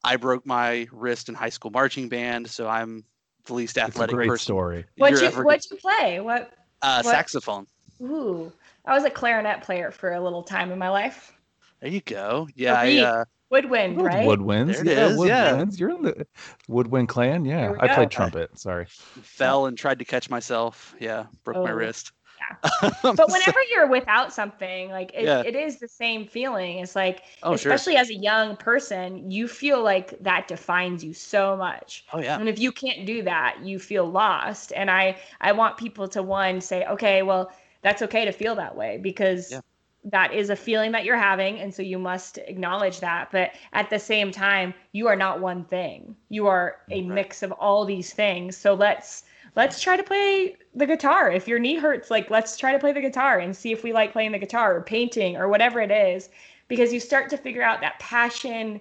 [0.03, 3.05] I broke my wrist in high school marching band, so I'm
[3.45, 4.43] the least athletic great person.
[4.43, 4.85] story.
[4.97, 5.43] What you ever...
[5.43, 6.19] what you play?
[6.19, 6.53] What?
[6.81, 7.11] Uh, what?
[7.11, 7.67] Saxophone.
[8.01, 8.51] Ooh,
[8.85, 11.33] I was a clarinet player for a little time in my life.
[11.81, 12.47] There you go.
[12.55, 14.27] Yeah, I, uh, woodwind, right?
[14.27, 14.83] Woodwinds.
[14.83, 16.27] There it yeah, is, Yeah, you're in the
[16.67, 17.45] woodwind clan.
[17.45, 18.57] Yeah, I played trumpet.
[18.57, 18.85] Sorry.
[18.87, 20.95] Fell and tried to catch myself.
[20.99, 21.63] Yeah, broke oh.
[21.63, 22.11] my wrist.
[23.01, 25.41] but whenever you're without something, like it, yeah.
[25.45, 26.79] it is the same feeling.
[26.79, 28.01] It's like, oh, especially sure.
[28.01, 32.05] as a young person, you feel like that defines you so much.
[32.13, 32.39] Oh yeah.
[32.39, 34.73] And if you can't do that, you feel lost.
[34.75, 38.75] And I I want people to one say, okay, well, that's okay to feel that
[38.75, 39.61] way because yeah.
[40.05, 43.29] that is a feeling that you're having, and so you must acknowledge that.
[43.31, 46.15] But at the same time, you are not one thing.
[46.29, 47.05] You are a right.
[47.05, 48.55] mix of all these things.
[48.55, 49.23] So let's
[49.55, 51.31] let's try to play the guitar.
[51.31, 53.93] If your knee hurts, like let's try to play the guitar and see if we
[53.93, 56.29] like playing the guitar or painting or whatever it is
[56.67, 58.79] because you start to figure out that passion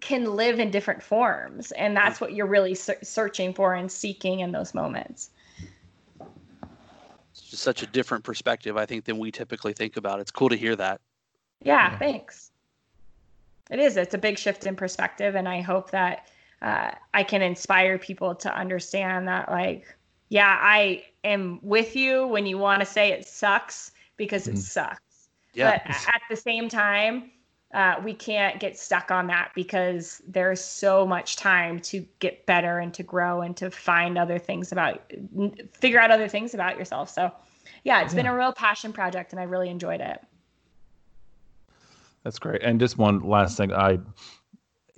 [0.00, 4.50] can live in different forms and that's what you're really searching for and seeking in
[4.50, 5.30] those moments.
[7.30, 10.20] It's just such a different perspective I think than we typically think about.
[10.20, 11.00] It's cool to hear that.
[11.62, 12.50] Yeah, thanks.
[13.70, 13.96] It is.
[13.96, 16.28] It's a big shift in perspective and I hope that
[16.62, 19.84] uh, I can inspire people to understand that, like,
[20.32, 24.58] yeah, I am with you when you want to say it sucks because it mm.
[24.58, 25.28] sucks.
[25.52, 25.78] Yeah.
[25.86, 27.30] But at the same time,
[27.74, 32.78] uh, we can't get stuck on that because there's so much time to get better
[32.78, 35.02] and to grow and to find other things about,
[35.74, 37.10] figure out other things about yourself.
[37.10, 37.30] So,
[37.84, 38.22] yeah, it's yeah.
[38.22, 40.18] been a real passion project and I really enjoyed it.
[42.24, 42.62] That's great.
[42.62, 43.98] And just one last thing, I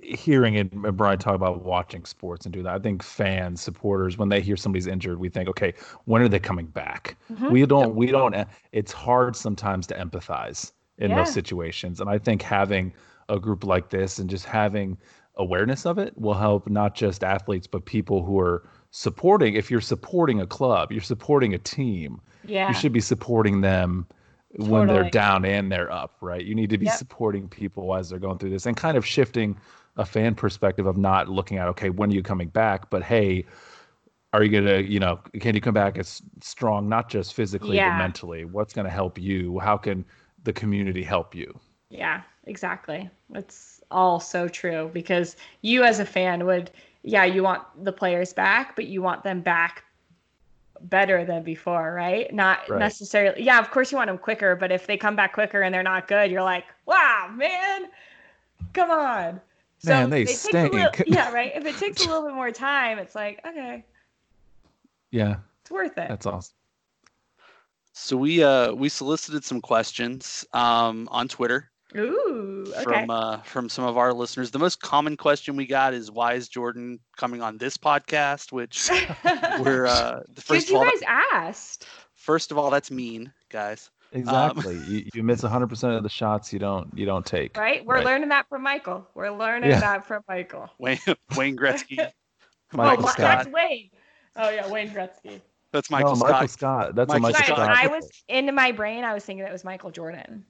[0.05, 2.75] hearing it Brian talk about watching sports and do that.
[2.75, 5.73] I think fans, supporters, when they hear somebody's injured, we think, okay,
[6.05, 7.17] when are they coming back?
[7.31, 7.51] Mm-hmm.
[7.51, 8.35] We don't, we don't.
[8.71, 11.17] It's hard sometimes to empathize in yeah.
[11.17, 12.93] those situations, and I think having
[13.27, 14.97] a group like this and just having
[15.37, 19.55] awareness of it will help not just athletes but people who are supporting.
[19.55, 22.21] If you're supporting a club, you're supporting a team.
[22.45, 24.07] Yeah, you should be supporting them
[24.55, 24.69] totally.
[24.69, 26.43] when they're down and they're up, right?
[26.43, 26.95] You need to be yep.
[26.95, 29.57] supporting people as they're going through this and kind of shifting
[29.97, 32.89] a fan perspective of not looking at okay when are you coming back?
[32.89, 33.45] But hey
[34.33, 37.91] are you gonna you know can you come back as strong not just physically yeah.
[37.91, 38.45] but mentally?
[38.45, 39.59] What's gonna help you?
[39.59, 40.05] How can
[40.43, 41.57] the community help you?
[41.89, 43.09] Yeah exactly.
[43.33, 46.71] It's all so true because you as a fan would
[47.03, 49.83] yeah you want the players back but you want them back
[50.81, 52.33] better than before right?
[52.33, 52.79] Not right.
[52.79, 55.73] necessarily yeah of course you want them quicker but if they come back quicker and
[55.73, 57.85] they're not good you're like wow man
[58.73, 59.39] come on
[59.85, 60.73] so Man, they stink.
[60.73, 61.51] Little, yeah, right.
[61.55, 63.85] If it takes a little bit more time, it's like okay.
[65.11, 65.37] Yeah.
[65.61, 66.09] It's worth it.
[66.09, 66.53] That's awesome.
[67.93, 71.69] So we uh we solicited some questions um on Twitter.
[71.95, 72.83] Ooh, okay.
[72.83, 74.51] From uh from some of our listeners.
[74.51, 78.51] The most common question we got is why is Jordan coming on this podcast?
[78.51, 78.89] Which
[79.59, 81.87] we're uh the first Dude, you guys asked.
[82.15, 83.91] First of all, that's mean, guys.
[84.15, 84.77] Um, exactly.
[84.77, 87.57] Um, you, you miss 100% of the shots you don't you don't take.
[87.57, 87.85] Right?
[87.85, 88.05] We're right.
[88.05, 89.07] learning that from Michael.
[89.13, 89.79] We're learning yeah.
[89.81, 90.69] that from Michael.
[90.79, 90.99] Wayne
[91.35, 91.97] Wayne Gretzky.
[92.73, 93.17] Michael oh, Scott.
[93.17, 93.89] That's Wayne.
[94.37, 95.41] Oh yeah, Wayne Gretzky.
[95.71, 96.31] That's Michael no, Scott.
[96.31, 96.95] Michael Scott.
[96.95, 97.57] That's Michael a Michael Scott.
[97.57, 97.69] Scott.
[97.69, 99.03] I was into my brain.
[99.03, 100.45] I was thinking that was Michael Jordan.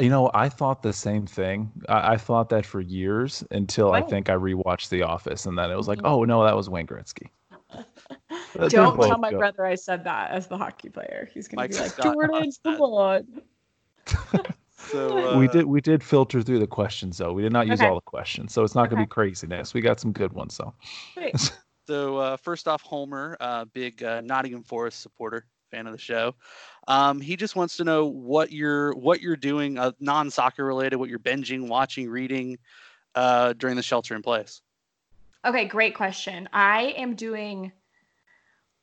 [0.00, 1.70] You know, I thought the same thing.
[1.88, 5.70] I, I thought that for years until I think I rewatched The Office, and then
[5.70, 6.06] it was like, mm-hmm.
[6.06, 7.28] oh no, that was Wayne Gretzky.
[8.54, 9.38] They're Don't both tell my good.
[9.38, 11.28] brother I said that as the hockey player.
[11.32, 12.80] He's gonna Mike be like, Scott Jordan, lost come that.
[12.80, 13.42] on.
[14.88, 17.32] So we uh, did we did filter through the questions though.
[17.32, 17.88] We did not use Okay.
[17.88, 19.06] all the questions, so it's not gonna Okay.
[19.06, 19.74] be craziness.
[19.74, 20.74] We got some good ones though.
[21.14, 21.52] Sweet.
[21.88, 26.34] So uh, first off, Homer, uh, big uh, Nottingham Forest supporter, fan of the show.
[26.88, 31.08] Um, he just wants to know what you're what you're doing, uh, non-soccer related, what
[31.08, 32.58] you're binging, watching, reading
[33.14, 34.62] uh, during the shelter in place.
[35.46, 36.48] Okay, great question.
[36.52, 37.70] I am doing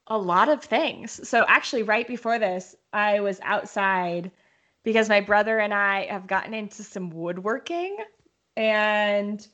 [0.07, 1.27] a lot of things.
[1.27, 4.31] So actually, right before this, I was outside
[4.83, 7.97] because my brother and I have gotten into some woodworking,
[8.55, 9.45] and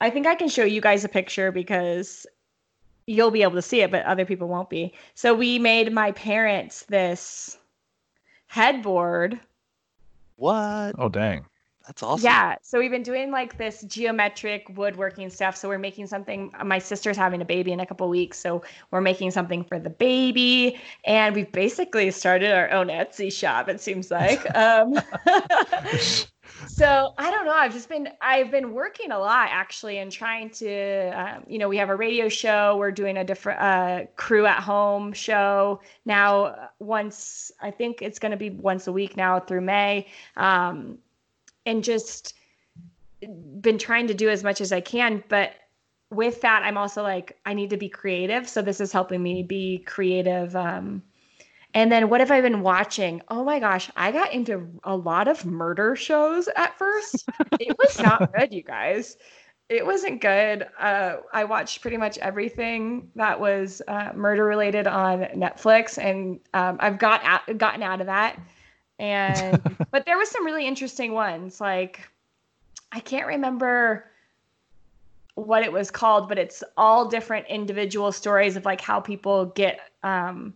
[0.00, 2.26] I think I can show you guys a picture because
[3.06, 4.94] you'll be able to see it, but other people won't be.
[5.14, 7.56] So we made my parents this
[8.46, 9.40] headboard
[10.36, 10.94] What?
[10.98, 11.46] Oh dang.
[11.88, 12.26] That's awesome.
[12.26, 12.56] Yeah.
[12.60, 15.56] So we've been doing like this geometric woodworking stuff.
[15.56, 16.52] So we're making something.
[16.62, 18.38] My sister's having a baby in a couple weeks.
[18.38, 20.78] So we're making something for the baby.
[21.06, 24.46] And we've basically started our own Etsy shop, it seems like.
[24.58, 25.00] Um,
[26.66, 27.52] so I don't know.
[27.52, 31.68] I've just been, I've been working a lot actually and trying to, um, you know,
[31.68, 32.76] we have a radio show.
[32.76, 36.44] We're doing a different uh, crew at home show now.
[36.44, 40.08] uh, Once, I think it's going to be once a week now through May.
[40.36, 40.98] Um,
[41.68, 42.34] and just
[43.60, 45.22] been trying to do as much as I can.
[45.28, 45.52] But
[46.10, 48.48] with that, I'm also like, I need to be creative.
[48.48, 50.56] So this is helping me be creative.
[50.56, 51.02] Um,
[51.74, 53.20] and then what have I been watching?
[53.28, 57.28] Oh my gosh, I got into a lot of murder shows at first.
[57.60, 59.18] it was not good, you guys.
[59.68, 60.66] It wasn't good.
[60.78, 66.78] Uh, I watched pretty much everything that was uh, murder related on Netflix, and um,
[66.80, 68.40] I've got out, gotten out of that.
[68.98, 71.60] And but there was some really interesting ones.
[71.60, 72.08] Like
[72.92, 74.04] I can't remember
[75.34, 79.80] what it was called, but it's all different individual stories of like how people get
[80.02, 80.54] um,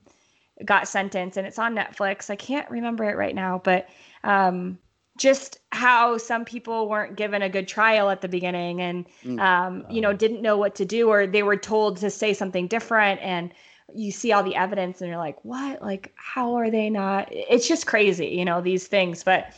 [0.64, 2.30] got sentenced, and it's on Netflix.
[2.30, 3.88] I can't remember it right now, but
[4.24, 4.78] um,
[5.18, 9.38] just how some people weren't given a good trial at the beginning, and Mm.
[9.40, 12.66] um, you know didn't know what to do, or they were told to say something
[12.66, 13.54] different, and
[13.94, 15.82] you see all the evidence, and you're like, what?
[15.82, 17.28] Like, how are they not?
[17.30, 19.52] It's just crazy, you know, these things, but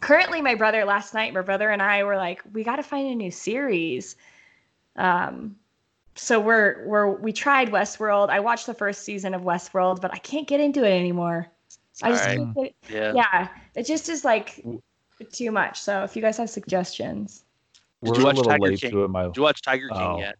[0.00, 3.08] currently my brother last night my brother and i were like we got to find
[3.10, 4.14] a new series
[4.96, 5.56] um
[6.16, 10.18] so we're we're we tried westworld i watched the first season of westworld but i
[10.18, 11.46] can't get into it anymore
[12.02, 12.36] i just Alright.
[12.36, 13.12] can't get- Yeah.
[13.14, 14.62] yeah it just is like
[15.32, 17.44] too much so if you guys have suggestions
[18.04, 18.90] Did We're you a watch little Tiger late King?
[18.90, 19.08] to it.
[19.08, 20.18] My Did you watch Tiger King Oh.
[20.18, 20.36] yet?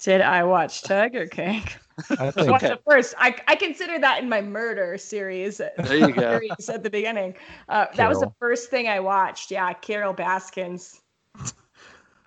[0.00, 1.62] Did i watch tiger king
[2.18, 5.96] I I think watched the first I, I consider that in my murder series There
[5.96, 6.20] you go.
[6.20, 7.34] series at the beginning
[7.68, 11.00] uh, that was the first thing i watched yeah carol baskins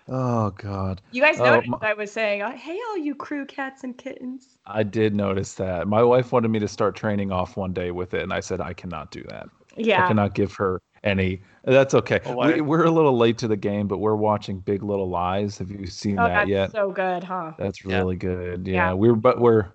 [0.08, 1.00] Oh god.
[1.10, 3.98] You guys Oh, noticed my- I was saying, oh, "Hey, all you crew cats and
[3.98, 5.88] kittens." I did notice that.
[5.88, 8.60] My wife wanted me to start training off one day with it, and I said
[8.60, 9.48] I cannot do that.
[9.76, 11.40] Yeah, I cannot give her any.
[11.64, 12.20] That's okay.
[12.26, 15.58] We, we're a little late to the game, but we're watching Big Little Lies.
[15.58, 16.72] Have you seen oh, that that's yet?
[16.72, 17.52] so good, huh?
[17.58, 17.98] That's Yeah.
[17.98, 18.66] really good.
[18.66, 18.92] Yeah, Yeah.
[18.92, 19.66] we're but we're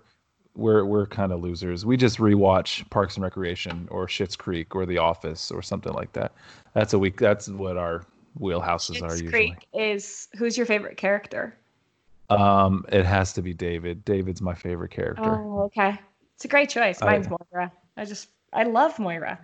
[0.54, 1.84] we're we're kind of losers.
[1.84, 6.12] We just rewatch Parks and Recreation or Schitt's Creek or The Office or something like
[6.12, 6.32] that.
[6.74, 7.18] That's a week.
[7.18, 8.06] That's what our
[8.38, 9.30] wheelhouses are Schitt's usually.
[9.30, 11.56] Creek is who's your favorite character?
[12.30, 14.04] Um, it has to be David.
[14.04, 15.22] David's my favorite character.
[15.24, 15.98] Oh, okay,
[16.34, 17.02] it's a great choice.
[17.02, 17.70] I- Mine's Moira.
[17.96, 19.38] I just I love Moira.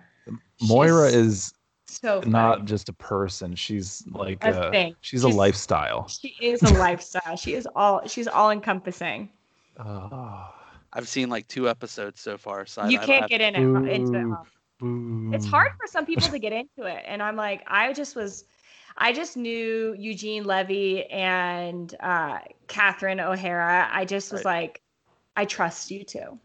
[0.61, 1.53] Moira she's is
[1.89, 3.55] So not just a person.
[3.55, 4.95] She's like A a, thing.
[5.01, 6.07] she's a lifestyle.
[6.07, 7.35] She is a lifestyle.
[7.35, 8.05] She is all.
[8.07, 9.29] She's all encompassing.
[9.77, 10.53] Oh,
[10.93, 12.65] I've seen like two episodes so far.
[12.65, 13.91] So you I- can't I- get in it.
[13.93, 14.23] Into it.
[14.79, 15.29] Boo.
[15.31, 15.35] huh?
[15.35, 18.45] it's hard for some people to get into it and i'm like i just was
[18.95, 24.81] i just knew eugene levy and uh catherine o'hara i just was like
[25.35, 26.39] i trust you too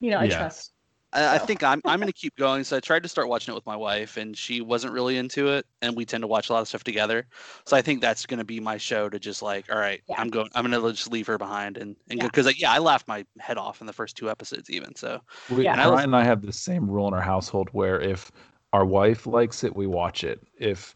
[0.00, 0.36] you know i Yeah.
[0.36, 0.72] trust
[1.16, 2.62] I, I think I'm I'm gonna keep going.
[2.64, 5.48] So I tried to start watching it with my wife, and she wasn't really into
[5.48, 5.66] it.
[5.82, 7.26] And we tend to watch a lot of stuff together.
[7.66, 10.16] So I think that's gonna be my show to just like, all right, Yeah.
[10.18, 10.48] I'm going.
[10.54, 12.26] I'm gonna just leave her behind and and Yeah.
[12.26, 14.94] because like, yeah, I laughed my head off in the first two episodes even.
[14.94, 15.72] So We, Yeah.
[15.72, 18.30] And I was- Brian and I have the same rule in our household where if
[18.72, 20.40] our wife likes it, we watch it.
[20.58, 20.94] If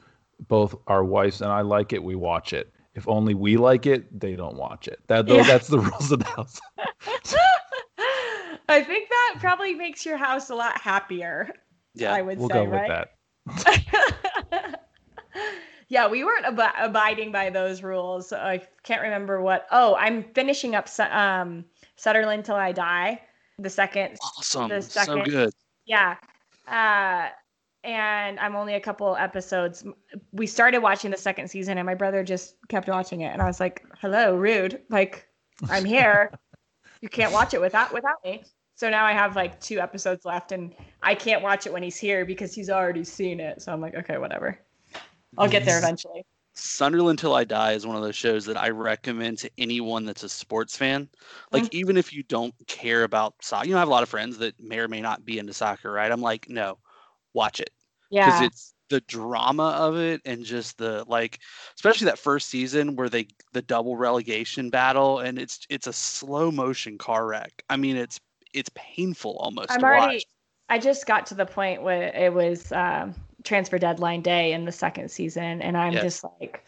[0.49, 2.73] both our wives and I like it, we watch it.
[2.95, 5.01] If only we like it, they don't watch it.
[5.07, 5.43] That Yeah.
[5.45, 6.61] that's the rules of the house.
[8.71, 11.51] i think that probably makes your house a lot happier
[11.95, 14.81] yeah, i would We'll say go right with that.
[15.89, 18.33] yeah, we weren't ab- abiding by those rules.
[18.33, 19.67] I can't remember what.
[19.73, 21.65] Oh, I'm finishing up um,
[21.97, 23.21] Sunderland till I die.
[23.59, 25.51] The second, awesome, the so second- good.
[25.85, 26.17] yeah,
[26.69, 27.29] uh,
[27.83, 29.85] and I'm only a couple episodes.
[30.33, 33.47] We started watching the second season, and my brother just kept watching it, and I
[33.47, 34.81] was like, "Hello, rude!
[34.91, 35.27] Like,
[35.69, 36.31] I'm here."
[37.01, 38.45] you can't watch it without without me.
[38.81, 41.99] So now I have like two episodes left, and I can't watch it when he's
[41.99, 43.61] here because he's already seen it.
[43.61, 44.59] So I'm like, okay, whatever.
[45.37, 46.25] I'll get there eventually.
[46.55, 50.23] Sunderland Till I Die is one of those shows that I recommend to anyone that's
[50.23, 51.11] a sports fan.
[51.53, 51.77] Like, mm-hmm.
[51.77, 54.39] even if you don't care about soccer, you know, I have a lot of friends
[54.39, 56.11] that may or may not be into soccer, right?
[56.11, 56.79] I'm like, no,
[57.35, 57.73] watch it.
[58.11, 58.25] Yeah.
[58.25, 61.39] Because it's the drama of it and just the like
[61.77, 66.51] especially that first season where they the double relegation battle and it's it's a slow
[66.51, 67.63] motion car wreck.
[67.71, 68.19] I mean it's
[68.55, 70.27] it's painful almost I'm already watch.
[70.69, 74.73] I just got to the point where it was um, transfer deadline day in the
[74.73, 76.03] second season and I'm yes.
[76.03, 76.65] just like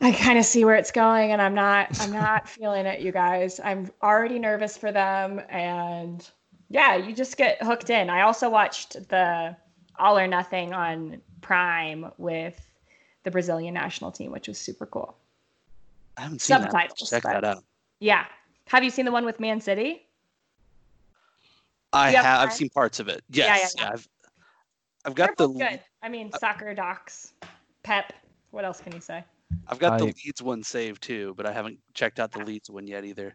[0.00, 3.12] I kind of see where it's going and I'm not I'm not feeling it you
[3.12, 3.60] guys.
[3.62, 6.28] I'm already nervous for them and
[6.70, 8.08] yeah, you just get hooked in.
[8.08, 9.54] I also watched the
[9.98, 12.58] All or Nothing on Prime with
[13.24, 15.14] the Brazilian national team, which was super cool.
[16.16, 17.22] I haven't seen Subtitles, that.
[17.22, 17.62] Check that out.
[18.00, 18.24] Yeah.
[18.66, 20.06] Have you seen the one with Man City?
[21.92, 22.24] I have.
[22.24, 23.22] have I've seen parts of it.
[23.30, 23.74] Yes.
[23.76, 23.92] Yeah, yeah, yeah.
[23.94, 24.08] I've,
[25.04, 25.48] I've got the.
[25.48, 25.80] Good.
[26.02, 27.34] I mean, uh, soccer docs,
[27.82, 28.12] Pep.
[28.50, 29.24] What else can you say?
[29.68, 32.70] I've got I, the Leeds one saved too, but I haven't checked out the Leeds
[32.70, 33.34] one yet either.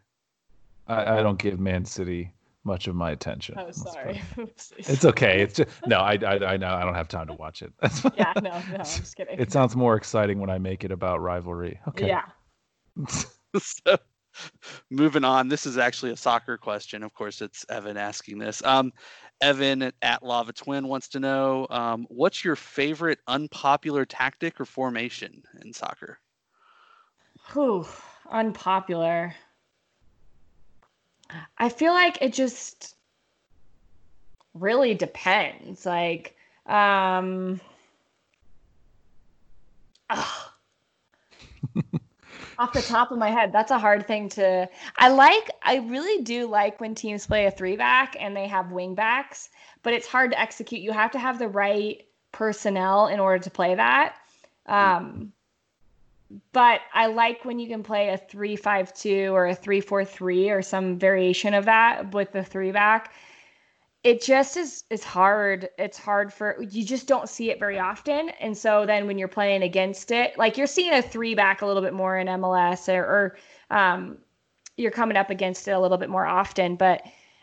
[0.87, 2.33] I, I don't give Man City
[2.63, 3.55] much of my attention.
[3.57, 4.21] Oh, sorry.
[4.77, 5.41] it's okay.
[5.41, 5.97] It's just no.
[5.99, 7.73] I, I I know I don't have time to watch it.
[8.15, 8.77] yeah, no, no.
[8.77, 9.39] I'm just kidding.
[9.39, 11.79] It sounds more exciting when I make it about rivalry.
[11.87, 12.07] Okay.
[12.07, 12.23] Yeah.
[13.57, 13.97] so,
[14.89, 15.47] moving on.
[15.47, 17.03] This is actually a soccer question.
[17.03, 18.63] Of course, it's Evan asking this.
[18.63, 18.91] Um,
[19.41, 25.43] Evan at Lava Twin wants to know um, what's your favorite unpopular tactic or formation
[25.63, 26.19] in soccer?
[27.53, 27.85] Whew,
[28.29, 29.35] unpopular.
[31.57, 32.95] I feel like it just
[34.53, 35.85] really depends.
[35.85, 36.35] Like,
[36.65, 37.59] um,
[42.59, 44.67] off the top of my head, that's a hard thing to.
[44.97, 48.71] I like, I really do like when teams play a three back and they have
[48.71, 49.49] wing backs,
[49.83, 50.81] but it's hard to execute.
[50.81, 54.15] You have to have the right personnel in order to play that.
[54.65, 55.31] Um,
[56.51, 61.53] but I like when you can play a three-five-two or a three-four-three or some variation
[61.53, 63.13] of that with the three back.
[64.07, 65.67] It just is is hard.
[65.77, 68.29] It's hard for you just don't see it very often.
[68.39, 71.65] And so then when you're playing against it, like you're seeing a three back a
[71.65, 73.37] little bit more in MLS or, or
[73.69, 74.17] um,
[74.77, 77.01] you're coming up against it a little bit more often, but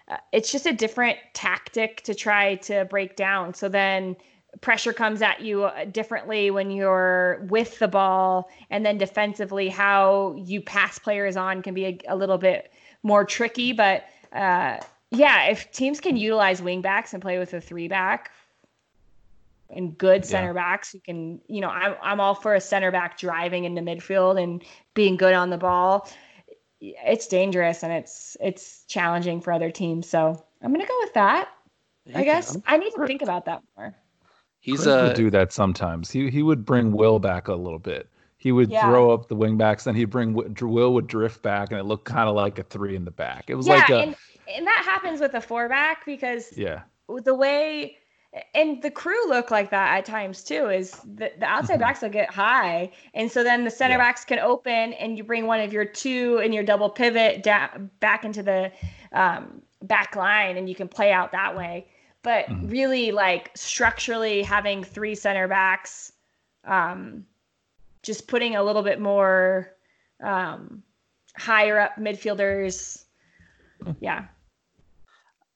[0.09, 3.53] uh, it's just a different tactic to try to break down.
[3.53, 4.17] So then
[4.62, 10.35] pressure comes at you uh, differently when you're with the ball and then defensively how
[10.39, 14.79] you pass players on can be a, a little bit more tricky but uh,
[15.15, 18.31] yeah if teams can utilize wing backs and play with a three back
[19.71, 20.53] and good center yeah.
[20.53, 24.43] backs who can you know I'm, I'm all for a center back driving into midfield
[24.43, 24.62] and
[24.95, 26.09] being good on the ball
[26.81, 31.49] it's dangerous and it's it's challenging for other teams so i'm gonna go with that
[32.15, 33.95] i guess i need to think about that more
[34.65, 36.11] He's a would uh, do that sometimes.
[36.11, 38.09] He he would bring Will back a little bit.
[38.39, 38.89] He would yeah.
[38.89, 42.07] throw up the wing backs, then he'd bring Will would drift back, and it looked
[42.07, 43.45] kind of like a three in the back.
[43.49, 44.17] It was yeah, like a, and,
[44.53, 46.82] and that happens with a four back because yeah,
[47.24, 47.99] the way
[48.55, 52.09] and the crew look like that at times too is the, the outside backs will
[52.09, 53.99] get high and so then the center yeah.
[53.99, 57.76] backs can open and you bring one of your two and your double pivot da-
[58.01, 58.72] back into the
[59.12, 61.86] um, back line and you can play out that way
[62.22, 62.68] but mm-hmm.
[62.68, 66.12] really like structurally having three center backs
[66.64, 67.24] um,
[68.03, 69.70] just putting a little bit more
[70.22, 70.82] um,
[71.36, 73.03] higher up midfielders
[74.01, 74.26] yeah.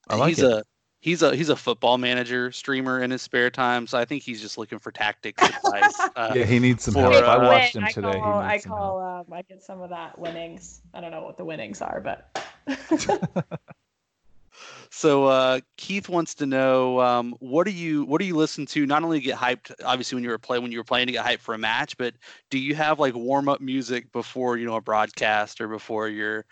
[0.09, 0.51] I like he's it.
[0.51, 0.63] a
[1.01, 4.41] he's a he's a football manager streamer in his spare time so i think he's
[4.41, 7.15] just looking for tactics advice uh, yeah he needs some for, help.
[7.15, 8.19] Uh, i watched him today.
[8.19, 10.81] Call, i call um, i get some of that winnings.
[10.95, 12.45] I don't know what the winnings are but
[14.91, 18.87] So uh, Keith wants to know um, what do you what do you listen to?
[18.87, 21.25] Not only get hyped, obviously when you were playing when you were playing to get
[21.25, 22.15] hyped for a match, but
[22.51, 26.45] do you have like warm up music before you know a broadcast or before you're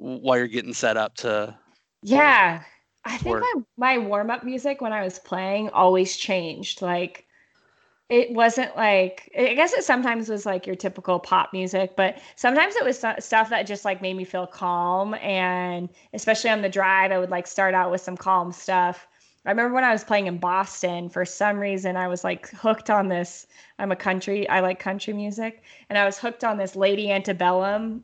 [0.00, 1.56] while you're getting set up to?
[2.02, 2.62] Yeah,
[3.04, 6.82] I think my my warm up music when I was playing always changed.
[6.82, 7.26] Like
[8.10, 12.74] it wasn't like i guess it sometimes was like your typical pop music but sometimes
[12.74, 15.14] it was stuff that just like made me feel calm.
[15.14, 19.06] And especially on the drive i would like start out with some calm stuff.
[19.46, 22.90] I remember when i was playing in boston for some reason i was like hooked
[22.90, 23.46] on this
[23.78, 25.62] i'm a country i like country music.
[25.88, 28.02] And i was hooked on this lady antebellum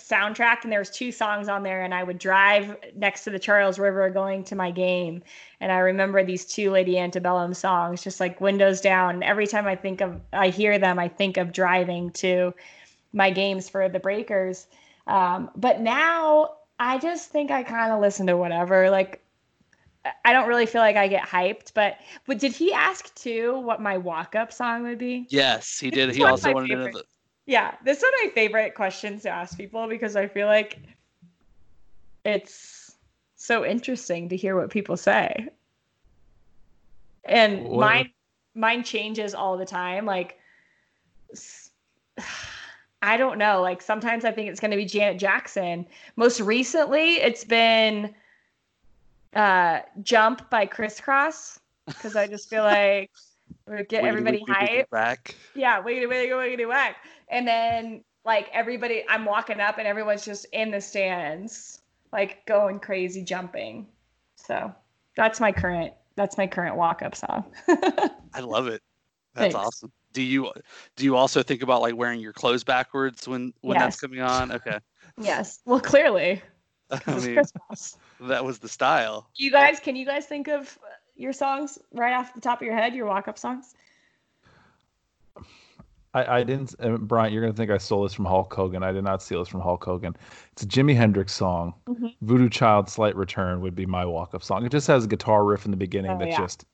[0.00, 3.38] soundtrack and there was two songs on there and I would drive next to the
[3.38, 5.22] Charles River going to my game
[5.60, 9.76] and I remember these two Lady Antebellum songs just like windows down every time I
[9.76, 12.54] think of I hear them I think of driving to
[13.12, 14.66] my games for the Breakers
[15.06, 18.90] Um, but now I just think I kind of listen to whatever.
[18.90, 19.22] Like,
[20.24, 21.72] I don't really feel like I get hyped.
[21.74, 25.26] But but did he ask too what my walk up song would be?
[25.30, 26.12] Yes, he did.
[26.14, 27.02] He also wanted to know
[27.46, 30.78] Yeah, this is one of my favorite questions to ask people because I feel like
[32.24, 32.94] it's
[33.34, 35.48] so interesting to hear what people say.
[37.24, 38.12] And What- mine
[38.54, 40.06] mine changes all the time.
[40.06, 40.38] Like
[43.02, 43.60] I don't know.
[43.62, 45.86] Like sometimes I think it's going to be Janet Jackson.
[46.14, 48.14] Most recently, it's been
[49.34, 53.10] uh Jump by Kris Kross because I just feel like
[53.66, 55.34] we get Wiggity, everybody hyped back.
[55.54, 56.96] yeah, wiggity wiggity wiggity whack.
[57.28, 61.80] And then like everybody, I'm walking up and everyone's just in the stands,
[62.12, 63.86] like going crazy, jumping.
[64.36, 64.72] So
[65.16, 65.92] that's my current.
[66.14, 67.44] That's my current walk up song.
[68.34, 68.82] I love it.
[69.34, 69.66] That's Thanks.
[69.66, 69.92] awesome.
[70.12, 70.52] Do you
[70.96, 74.52] do you also think about like wearing your clothes backwards when when that's coming on?
[74.52, 74.78] Okay.
[75.16, 75.60] yes.
[75.64, 76.42] Well, clearly,
[76.90, 77.96] I mean, Kris Kross.
[78.20, 79.30] that was the style.
[79.36, 80.78] You guys, can you guys think of
[81.22, 82.94] your songs right off the top of your head?
[82.94, 83.74] Your walk up songs?
[86.14, 87.32] I, I didn't, uh, Brian.
[87.32, 88.82] You're gonna think I stole this from Hulk Hogan.
[88.82, 90.14] I did not steal this from Hulk Hogan.
[90.52, 91.72] It's a Jimi Hendrix song.
[91.88, 92.14] Mhm.
[92.20, 94.66] Voodoo Child "Slight Return" would be my walk-up song.
[94.66, 96.36] It just has a guitar riff in the beginning Oh, that yeah.
[96.36, 96.66] just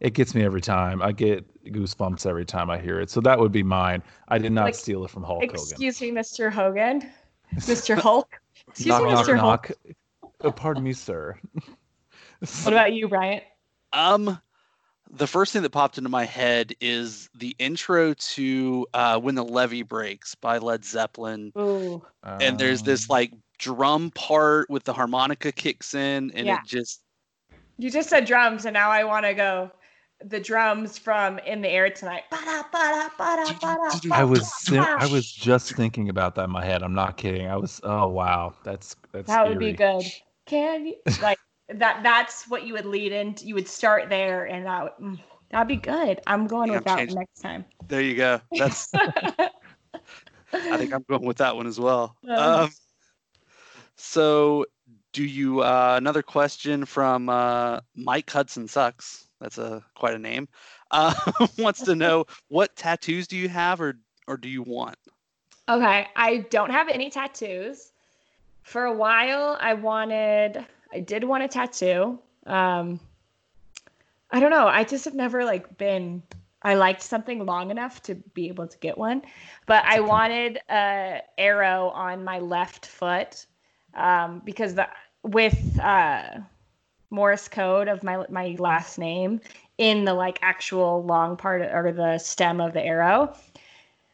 [0.00, 1.00] it gets me every time.
[1.00, 3.08] I get goosebumps every time I hear it.
[3.08, 4.02] So that would be mine.
[4.28, 5.54] I did not Like, steal it from Hulk Hogan.
[5.54, 6.52] Excuse me, Mr.
[6.52, 7.08] Hogan,
[7.54, 7.96] Mr.
[7.96, 8.28] Hulk.
[8.68, 9.38] Excuse knock, me, knock, Mr.
[9.38, 9.68] Hulk.
[9.70, 9.96] knock.
[10.42, 11.38] Oh, pardon me, sir.
[12.64, 13.44] What about you, Bryant?
[13.92, 14.40] Um,
[15.10, 19.44] the first thing that popped into my head is the intro to uh, "When the
[19.44, 22.04] Levee Breaks" by Led Zeppelin, Ooh,
[22.40, 26.56] and there's this Um, like drum part with the harmonica kicks in, and Yeah.
[26.56, 27.02] it just
[27.78, 29.70] you just said drums, and now I want to go.
[30.24, 35.32] The drums from "In the Air Tonight." Ba-da, ba-da, ba-da, ba-da, I was I was
[35.32, 36.82] just thinking about that in my head.
[36.82, 37.46] I'm not kidding.
[37.48, 40.04] I was oh wow, that's that's That would be good.
[40.46, 41.38] Can you like
[41.68, 42.02] that?
[42.02, 43.46] That's what you would lead into.
[43.46, 45.18] You would start there, and that would, mm,
[45.50, 46.20] that'd be good.
[46.26, 47.64] I'm going Yeah, with that change- next time.
[47.88, 48.40] there you go.
[48.56, 52.16] That's I think I'm going with that one as well.
[52.28, 52.70] Um,
[53.96, 54.66] so,
[55.12, 55.60] do you?
[55.60, 59.26] Uh, another question from uh, Mike Hudson sucks.
[59.40, 60.48] That's a quite a name.
[60.90, 61.14] Uh,
[61.58, 63.98] wants to know what tattoos do you have, or
[64.28, 64.96] or do you want?
[65.68, 67.92] Okay, I don't have any tattoos.
[68.62, 72.18] For a while, I wanted, I did want a tattoo.
[72.46, 73.00] Um,
[74.30, 74.66] I don't know.
[74.66, 76.22] I just have never like been.
[76.62, 79.22] I liked something long enough to be able to get one,
[79.66, 83.46] but I wanted a arrow on my left foot
[83.94, 84.88] um, because the
[85.22, 86.38] with uh,
[87.10, 89.40] Morse code of my my last name
[89.78, 93.34] in the like actual long part or the stem of the arrow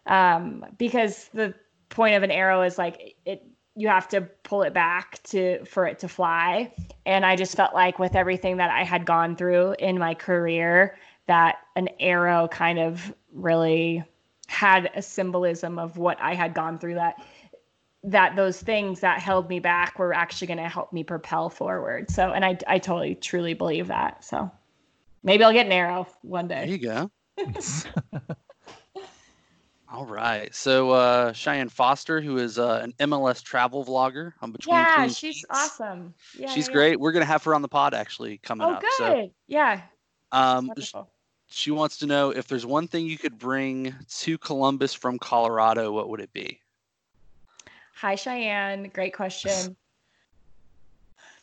[0.07, 1.55] um, because the
[1.91, 3.45] point of an arrow is like it
[3.79, 6.73] you have to pull it back to for it to fly.
[7.07, 10.97] And i just felt like with everything that i had gone through in my career
[11.27, 14.03] that an arrow kind of really
[14.49, 17.23] had a symbolism of what i had gone through that
[18.05, 22.11] that those things that held me back were actually going to help me propel forward.
[22.11, 24.25] So and i i totally truly believe that.
[24.25, 24.51] So
[25.23, 26.67] maybe i'll get an arrow one day.
[26.67, 27.11] There day you go.
[29.91, 30.55] All right.
[30.55, 35.45] So uh, Cheyenne Foster, who is uh, an MLS travel vlogger on Between yeah she's
[35.51, 37.01] awesome yeah she's yeah, great.
[37.01, 38.81] We're gonna have her on the pod actually coming Oh, up.
[38.83, 38.91] good.
[38.99, 39.81] So yeah.
[40.33, 40.95] um, sh-
[41.47, 45.91] she wants to know if there's one thing you could bring to Columbus from Colorado,
[45.93, 46.61] what would it be?
[47.95, 48.91] Hi, Cheyenne.
[48.93, 49.75] Great question.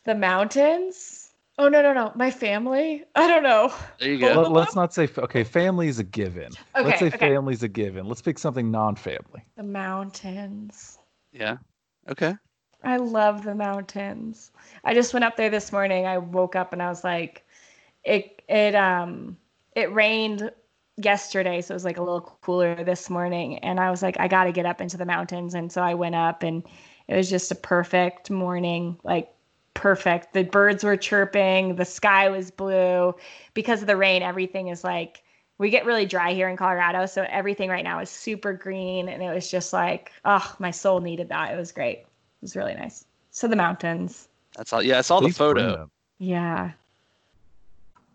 [0.04, 1.25] The mountains?
[1.58, 2.12] Oh, no, no, no.
[2.14, 3.04] My family?
[3.14, 3.72] I don't know.
[3.98, 4.50] There you Well, go.
[4.50, 5.42] Let, us not say okay.
[5.42, 6.52] Family is a given.
[6.74, 7.16] Okay, let's say okay.
[7.16, 8.06] family's a given.
[8.06, 9.42] Let's pick something non-family.
[9.56, 10.98] The mountains.
[11.32, 11.56] Yeah.
[12.10, 12.34] Okay.
[12.84, 14.52] I love the mountains.
[14.84, 16.06] I just went up there this morning.
[16.06, 17.44] I woke up and I was like,
[18.04, 19.36] it, it, um,
[19.74, 20.50] it rained
[20.98, 21.62] yesterday.
[21.62, 23.58] So it was like a little cooler this morning.
[23.58, 25.54] And I was like, I got to get up into the mountains.
[25.54, 26.62] And so I went up and
[27.08, 29.32] it was just a perfect morning, like
[29.76, 30.32] perfect.
[30.32, 33.14] The birds were chirping, the sky was blue.
[33.54, 35.22] Because of the rain, everything is like,
[35.58, 37.06] we get really dry here in Colorado.
[37.06, 39.08] So everything right now is super green.
[39.08, 41.52] And it was just like, oh, my soul needed that.
[41.52, 41.98] It was great.
[41.98, 42.06] It
[42.42, 43.04] was really nice.
[43.30, 44.28] So the mountains.
[44.56, 44.82] That's all.
[44.82, 45.90] Yeah, I saw the Please bring photo.
[46.18, 46.72] Yeah.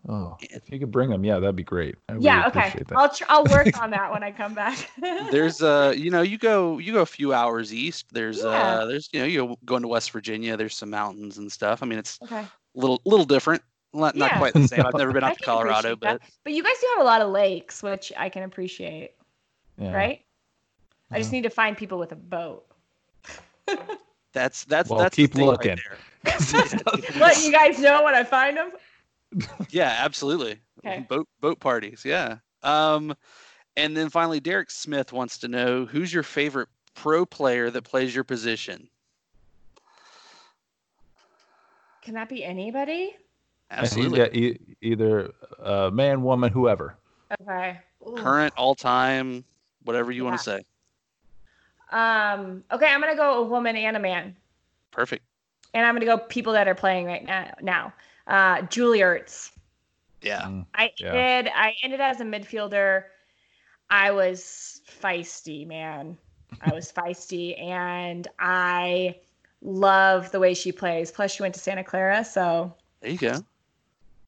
[0.08, 1.94] Oh, if you could bring them, yeah, that'd be great.
[2.08, 2.48] I really yeah.
[2.48, 2.70] Okay.
[2.76, 2.96] that.
[2.96, 4.90] I'll tr- I'll work on that when I come back.
[5.30, 8.06] There's uh, you know, you go you go a few hours east.
[8.12, 8.48] There's Yeah.
[8.48, 10.56] uh, there's you know, you go going to West Virginia.
[10.56, 11.84] There's some mountains and stuff.
[11.84, 12.40] I mean, it's okay.
[12.40, 13.62] a little little different.
[13.94, 14.84] Not, not quite the same.
[14.86, 16.30] I've never been I out to Colorado, but that.
[16.44, 19.12] But you guys do have a lot of lakes, which I can appreciate,
[19.78, 19.92] Yeah.
[19.92, 20.20] right?
[21.10, 22.64] I just need to find people with a boat.
[24.32, 25.76] That's that's Well, that's the keep thing right looking.
[25.76, 25.98] there.
[27.18, 28.70] Let you guys know when I find them.
[29.70, 30.58] Yeah, absolutely.
[30.84, 31.06] Okay.
[31.08, 32.38] Boat boat parties, yeah.
[32.64, 33.14] Um,
[33.76, 38.12] and then finally, Derek Smith wants to know who's your favorite pro player that plays
[38.12, 38.88] your position.
[42.02, 43.14] Can that be anybody?
[43.70, 44.18] Absolutely.
[44.18, 45.30] Yeah, e- either
[45.62, 46.96] uh, man, woman, whoever.
[47.40, 47.78] Okay.
[48.04, 48.16] Ooh.
[48.16, 49.44] Current, all time,
[49.84, 50.64] whatever you want to say.
[51.92, 52.64] Um.
[52.72, 54.34] Okay, I'm gonna go a woman and a man,
[54.90, 55.24] Perfect.
[55.74, 57.52] and I'm gonna go people that are playing right now.
[57.60, 57.92] Now,
[58.26, 59.50] uh, Julie Ertz.
[60.20, 60.42] Yeah.
[60.42, 60.66] Mm.
[60.74, 61.14] I Yeah.
[61.14, 61.52] ended.
[61.54, 63.04] I ended as a midfielder.
[63.90, 66.16] I was feisty, man.
[66.60, 69.16] I was feisty, and I
[69.60, 71.10] love the way she plays.
[71.10, 73.44] Plus, she went to Santa Clara, so There you go.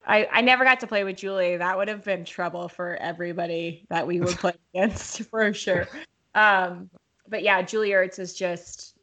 [0.07, 1.57] I, I never got to play with Julie.
[1.57, 5.86] That would have been trouble for everybody that we would play against for sure.
[6.34, 6.90] Um,
[7.28, 8.93] but yeah, Julie Ertz is just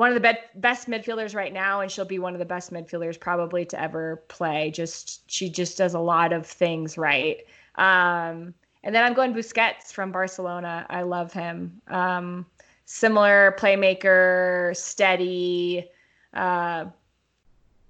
[0.00, 2.72] one of the be- best midfielders right now, and she'll be one of the best
[2.72, 4.70] midfielders probably to ever play.
[4.70, 7.44] Just she just does a lot of things right.
[7.74, 10.86] Um, and then I'm going Busquets from Barcelona.
[10.88, 11.82] I love him.
[11.88, 12.46] Um,
[12.86, 15.90] similar playmaker, steady.
[16.32, 16.86] Uh,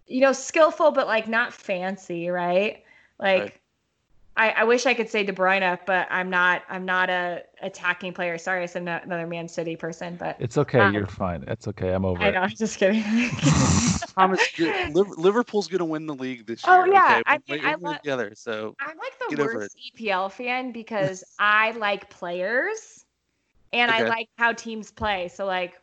[0.08, 2.82] you know, skillful, but like not fancy, right?
[3.20, 3.59] Like, Right.
[4.40, 6.62] I, I wish I could say De Bruyne, but I'm not.
[6.70, 8.38] I'm not a attacking player.
[8.38, 10.78] Sorry, I said no- another Man City person, but It's okay.
[10.78, 11.44] Um, you're fine.
[11.46, 11.92] It's okay.
[11.92, 12.32] I'm over I it.
[12.32, 12.40] know.
[12.40, 13.02] I'm just kidding.
[14.16, 16.74] Thomas, good- Liv- Liverpool's going to win the league this year.
[16.74, 17.22] Oh, yeah, okay?
[17.26, 18.32] I We're mean, I in it lo- together.
[18.34, 23.04] So I'm like the Get worst EPL fan because I like players
[23.74, 25.28] and I like how teams play.
[25.28, 25.78] So like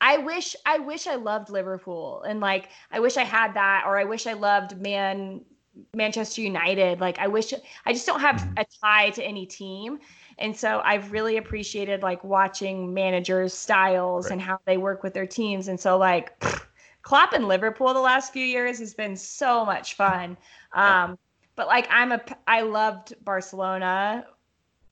[0.00, 3.96] I wish I wish I loved Liverpool and like I wish I had that or
[3.96, 5.42] I wish I loved Man
[5.94, 7.00] Manchester United.
[7.00, 7.52] Like I wish
[7.84, 8.56] I just don't have Mhm.
[8.56, 9.98] a tie to any team.
[10.38, 14.32] And so I've really appreciated like watching managers' styles Right.
[14.32, 15.68] and how they work with their teams.
[15.68, 16.32] And so like
[17.02, 20.36] Klopp in Liverpool the last few years has been so much fun.
[20.72, 21.18] Um,
[21.56, 24.26] but like I'm a I loved Barcelona.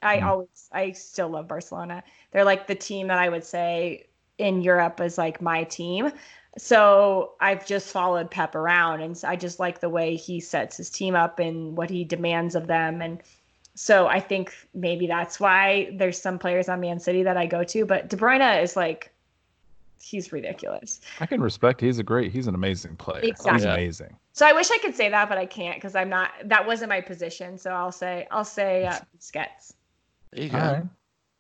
[0.03, 0.21] I Mhm.
[0.21, 2.05] always I still love Barcelona.
[2.33, 4.09] They're like the team that I would say
[4.39, 6.11] in Europe is like my team.
[6.57, 10.91] So I've just followed Pep around and I just like the way he sets his
[10.91, 13.23] team up and what he demands of them and
[13.75, 17.65] so I think maybe that's why there's some players on Man City that I go
[17.65, 19.11] to, but De Bruyne is like
[20.01, 21.01] he's ridiculous.
[21.19, 21.81] I can respect.
[21.81, 22.31] He's a great.
[22.31, 23.23] He's an amazing player.
[23.23, 23.69] He's Exactly.
[23.69, 24.17] amazing.
[24.33, 26.31] So I wish I could say that, but I can't because I'm not.
[26.45, 27.59] That wasn't my position.
[27.59, 29.75] So I'll say I'll say uh, Busquets.
[30.33, 30.59] there you go.
[30.59, 30.85] All right.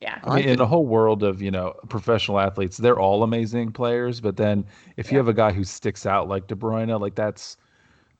[0.01, 0.21] Yeah.
[0.23, 0.59] I I mean, in it.
[0.59, 4.21] the whole world of you know professional athletes, they're all amazing players.
[4.21, 4.67] But then
[4.97, 7.57] if you have a guy who sticks out like De Bruyne, like that's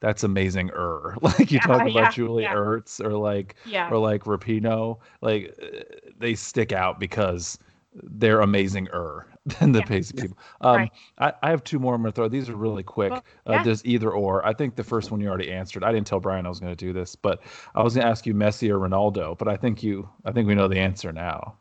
[0.01, 0.71] that's amazing.
[0.75, 2.49] Er, like you Yeah, talk about yeah, Julie yeah.
[2.49, 3.89] Ertz or like Yeah.
[3.89, 5.81] or like Rapinoe, like uh,
[6.19, 7.59] they stick out because
[7.95, 8.89] they're amazing.
[8.93, 9.27] Er
[9.61, 9.85] than the Yeah.
[9.85, 10.39] basic people.
[10.63, 10.93] Um, Right.
[11.19, 12.29] I, I have two more I'm gonna throw.
[12.29, 13.15] These are really quick.
[13.15, 13.61] Well, Uh, yeah.
[13.61, 14.45] there's either or.
[14.47, 15.85] I think the first one you already answered.
[15.85, 17.43] I didn't tell Brian I was going to do this, but
[17.75, 19.37] I was going to ask you Messi or Ronaldo.
[19.39, 21.59] But I think you, I think we know the answer now.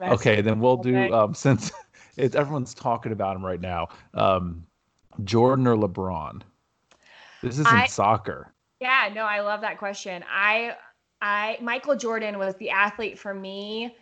[0.00, 1.12] Okay, then we'll do Okay.
[1.12, 1.72] um, since
[2.16, 3.88] it's everyone's talking about him right now.
[4.14, 4.66] Um,
[5.24, 6.42] Jordan or LeBron?
[7.42, 8.52] This isn't soccer.
[8.80, 10.24] Yeah, no, I love that question.
[10.30, 10.76] I
[11.20, 13.96] I Michael Jordan was the athlete for me.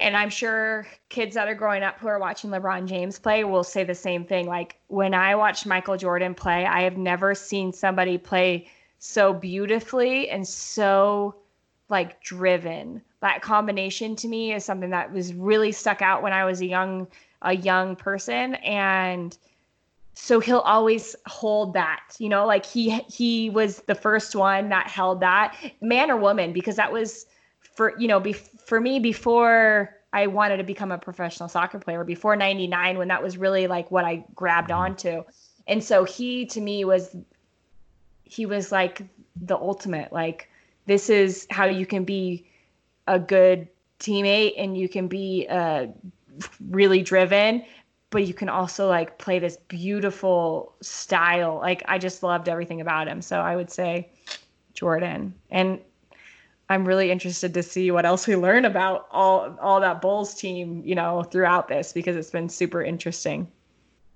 [0.00, 3.64] And I'm sure kids that are growing up who are watching LeBron James play will
[3.64, 4.46] say the same thing.
[4.46, 8.68] Like when I watched Michael Jordan play, I have never seen somebody play
[9.00, 11.34] so beautifully and so
[11.88, 13.02] like driven.
[13.20, 16.66] That combination to me is something that was really stuck out when I was a
[16.66, 17.08] young
[17.42, 18.54] a young person.
[18.56, 19.36] And
[20.20, 24.88] so he'll always hold that you know like he he was the first one that
[24.88, 27.26] held that man or woman because that was
[27.62, 32.02] for you know be, for me before i wanted to become a professional soccer player
[32.02, 34.80] before 99 when that was really like what i grabbed mm-hmm.
[34.80, 35.24] onto.
[35.68, 37.14] And so he to me was
[38.24, 39.02] he was like
[39.36, 40.50] the ultimate like
[40.86, 42.44] this is how you can be
[43.08, 45.86] a good teammate and you can be uh,
[46.70, 47.64] really driven
[48.10, 51.56] but you can also like play this beautiful style.
[51.56, 53.20] Like I just loved everything about him.
[53.20, 54.08] So I would say
[54.72, 55.34] Jordan.
[55.50, 55.80] And
[56.70, 60.82] I'm really interested to see what else we learn about all all that Bulls team,
[60.84, 63.50] you know, throughout this because it's been super interesting.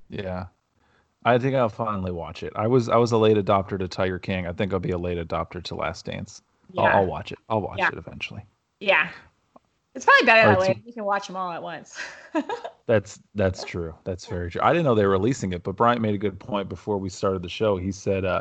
[0.08, 0.46] Yeah,
[1.24, 2.52] I think I'll finally watch it.
[2.56, 4.46] I was I was a late adopter to Tiger King.
[4.46, 6.42] I think I'll be a late adopter to Last Dance.
[6.78, 6.96] I'll, Yeah.
[6.96, 7.38] I'll watch it.
[7.48, 7.88] I'll watch Yeah.
[7.88, 8.44] it eventually.
[8.82, 9.10] Yeah.
[9.94, 10.82] It's probably better that way.
[10.86, 11.98] You can watch them all at once.
[12.86, 13.94] That's that's true.
[14.04, 14.60] That's very true.
[14.62, 17.08] I didn't know they were releasing it, but Bryant made a good point before we
[17.10, 17.76] started the show.
[17.76, 18.40] He said uh,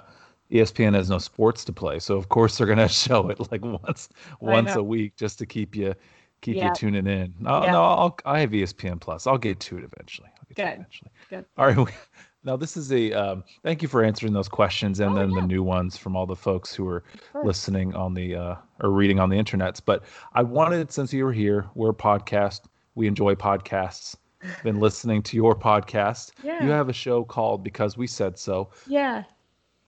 [0.52, 4.10] ESPN has no sports to play, so of course they're gonna show it like once
[4.40, 5.94] once a week just to keep you
[6.42, 6.70] keep Yeah.
[6.70, 7.34] you tuning in.
[7.40, 7.72] No, Yeah.
[7.74, 9.28] no, I'll, I have ESPN Plus.
[9.28, 10.30] I'll get to it eventually.
[10.40, 10.74] I'll get to it Good.
[10.80, 11.12] eventually.
[11.30, 11.46] Good.
[11.58, 11.78] All right.
[11.78, 11.86] we-
[12.44, 15.42] Now this is a um, thank you for answering those questions and Oh, then the
[15.42, 17.04] new ones from all the folks who are
[17.44, 19.80] listening on the uh, or reading on the internets.
[19.84, 22.62] But I wanted since you were here, we're a podcast.
[22.96, 24.16] We enjoy podcasts.
[24.64, 26.32] Been listening to your podcast.
[26.44, 26.64] Yeah.
[26.64, 29.24] You have a show called Because We Said So Yeah.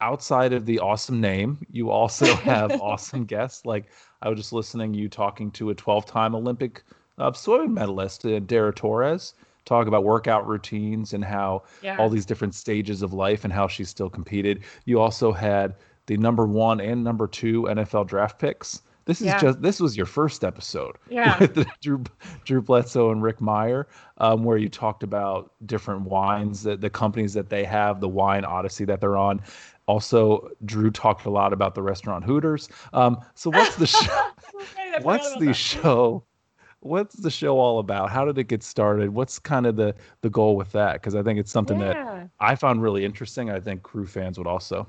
[0.01, 3.65] outside of the awesome name, you also have awesome guests.
[3.65, 3.85] Like
[4.21, 6.83] I was just listening you talking to a 12-time Olympic
[7.17, 9.33] uh, swimming medalist, uh, Dara Torres,
[9.65, 11.97] talk about workout routines and how Yeah.
[11.97, 14.63] all these different stages of life and how she still competed.
[14.85, 15.75] You also had
[16.07, 18.81] the number one and number two NFL draft picks.
[19.05, 19.39] This is Yeah.
[19.39, 21.37] just this was your first episode Yeah.
[21.39, 22.03] with Drew
[22.45, 23.85] Drew Bledsoe and Rick Mirer,
[24.17, 28.45] um, where you talked about different wines that the companies that they have, the wine
[28.45, 29.41] odyssey that they're on.
[29.87, 32.69] Also, Drew talked a lot about the restaurant Hooters.
[32.93, 34.21] Um, so what's the show?
[35.01, 35.53] What's the that.
[35.55, 36.23] show?
[36.83, 38.09] What's the show all about?
[38.09, 39.09] How did it get started?
[39.09, 40.93] What's kind of the the goal with that?
[40.93, 43.49] Because I think it's something that I found really interesting.
[43.49, 44.85] I think crew fans would also.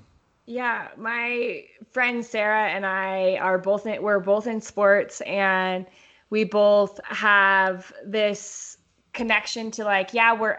[0.47, 5.87] Yeah, my friend Sarah and I are both in, we're both in sports and
[6.31, 8.77] we both have this
[9.13, 10.59] connection to like yeah, we're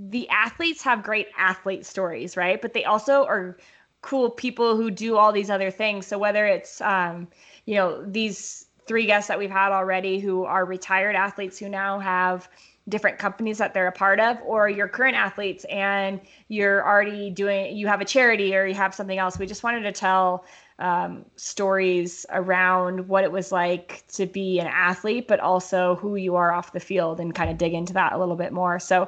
[0.00, 2.60] the athletes have great athlete stories, right?
[2.60, 3.58] But they also are
[4.00, 6.06] cool people who do all these other things.
[6.06, 7.28] So whether it's um,
[7.66, 11.98] you know, these three guests that we've had already who are retired athletes who now
[11.98, 12.48] have
[12.88, 17.76] different companies that they're a part of or your current athletes and you're already doing
[17.76, 19.38] you have a charity or you have something else.
[19.38, 20.44] We just wanted to tell
[20.80, 26.34] um, stories around what it was like to be an athlete but also who you
[26.34, 28.80] are off the field and kind of dig into that a little bit more.
[28.80, 29.06] So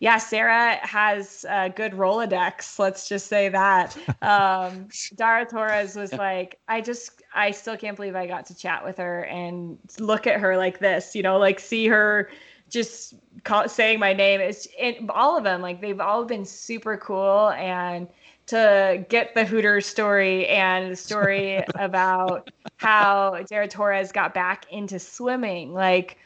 [0.00, 6.58] yeah sarah has a good rolodex let's just say that um, dara torres was like
[6.68, 10.40] i just i still can't believe i got to chat with her and look at
[10.40, 12.28] her like this you know like see her
[12.70, 14.40] just call, saying my name.
[14.40, 15.60] It's it, all of them.
[15.60, 18.08] Like they've all been super cool, and
[18.46, 24.98] to get the Hooters story and the story about how Dara Torres got back into
[24.98, 26.16] swimming, like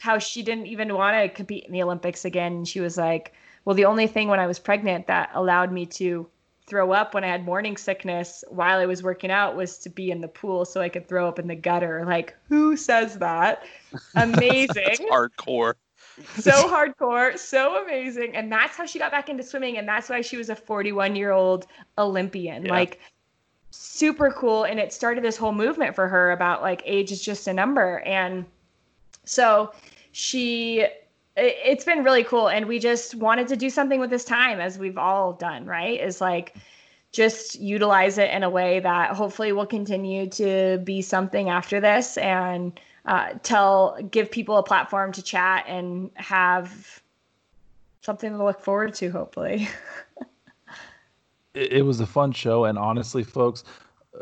[0.00, 2.52] how she didn't even want to compete in the Olympics again.
[2.52, 3.32] And she was like,
[3.64, 6.28] "Well, the only thing when I was pregnant that allowed me to."
[6.66, 10.12] throw up when I had morning sickness while I was working out was to be
[10.12, 12.04] in the pool so I could throw up in the gutter.
[12.06, 13.64] Like, who says that?
[14.14, 15.74] Amazing hardcore.
[16.38, 18.36] so hardcore, so amazing.
[18.36, 19.78] And that's how she got back into swimming.
[19.78, 21.66] And that's why she was a 41 year old
[21.98, 22.66] Olympian.
[22.66, 22.72] Yeah.
[22.72, 23.00] Like,
[23.70, 24.64] super cool.
[24.64, 27.98] And it started this whole movement for her about like age is just a number.
[28.00, 28.44] And
[29.24, 29.72] so
[30.12, 30.96] she, it-
[31.36, 32.48] it's been really cool.
[32.48, 36.00] And we just wanted to do something with this time, as we've all done, right?
[36.00, 36.54] Is like,
[37.12, 42.16] just utilize it in a way that hopefully will continue to be something after this
[42.18, 47.02] and uh, tell give people a platform to chat and have
[48.02, 49.68] something to look forward to hopefully
[51.54, 53.64] it, it was a fun show and honestly folks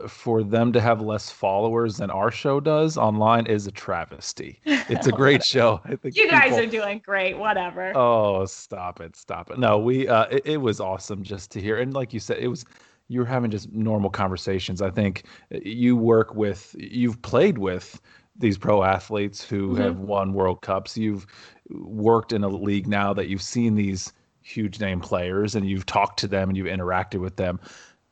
[0.07, 4.61] for them to have less followers than our show does online is a travesty.
[4.90, 5.80] It's a great show.
[5.84, 7.92] I think you guys people- are doing great whatever.
[7.96, 9.59] Oh stop it stop it.
[9.59, 12.49] No we uh it, it was awesome just to hear and like you said it
[12.49, 12.64] was
[13.09, 14.80] you were having just normal conversations.
[14.82, 18.01] I think you work with you've played with
[18.36, 19.78] these pro athletes who Mhm.
[19.78, 20.96] have won world cups.
[20.96, 21.26] You've
[21.70, 26.18] worked in a league now that you've seen these huge name players and you've talked
[26.20, 27.61] to them and you've interacted with them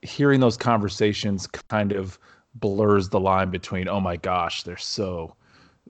[0.07, 2.19] hearing those conversations kind of
[2.55, 5.35] blurs the line between oh my gosh they're so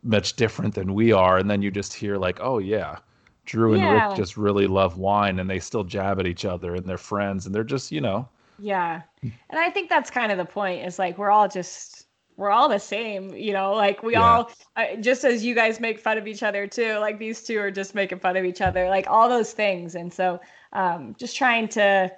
[0.02, 1.38] much different than we are.
[1.38, 2.98] And then you just hear like oh yeah
[3.44, 3.88] drew and Yeah.
[3.88, 7.46] rick just really love wine and they still jab at each other and they're friends
[7.46, 8.28] and they're just you know.
[8.58, 9.02] Yeah.
[9.50, 12.06] And i think that's kind of the point is like we're all just
[12.36, 13.72] we're all the same you know?
[13.74, 14.22] Like we Yeah.
[14.22, 17.58] all uh, just as you guys make fun of each other too like these two
[17.60, 19.94] are just making fun of each other like all those things.
[19.94, 20.40] And so
[20.72, 22.10] um just trying to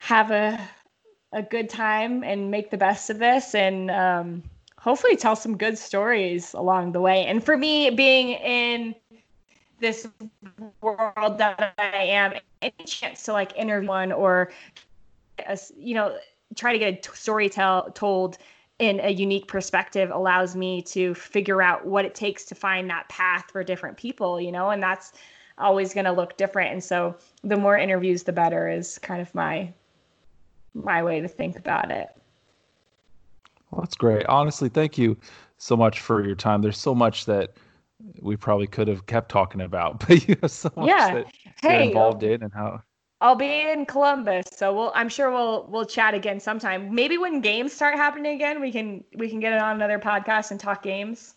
[0.00, 0.60] have a
[1.32, 4.42] a good time and make the best of this and um
[4.78, 8.94] hopefully tell some good stories along the way and for me being in
[9.80, 10.06] this
[10.80, 14.52] world that I am, any chance to like interview one or,
[15.46, 16.16] a you know,
[16.54, 18.38] try to get a t- story tell, told
[18.78, 23.08] in a unique perspective allows me to figure out what it takes to find that
[23.08, 25.12] path for different people, you know, and that's
[25.58, 26.72] always going to look different.
[26.72, 29.72] And so the more interviews, the better is kind of my
[30.74, 32.08] my way to think about it.
[33.70, 35.16] well, that's great honestly thank you
[35.58, 37.52] so much for your time there's so much that
[38.20, 41.14] we probably could have kept talking about but you have so much Yeah.
[41.14, 41.26] that
[41.62, 42.82] you're Hey, involved in and how
[43.22, 44.92] I'll be in Columbus, so we'll.
[44.94, 46.94] I'm sure we'll we'll chat again sometime.
[46.94, 50.52] Maybe when games start happening again, we can we can get it on another podcast
[50.52, 51.34] and talk games.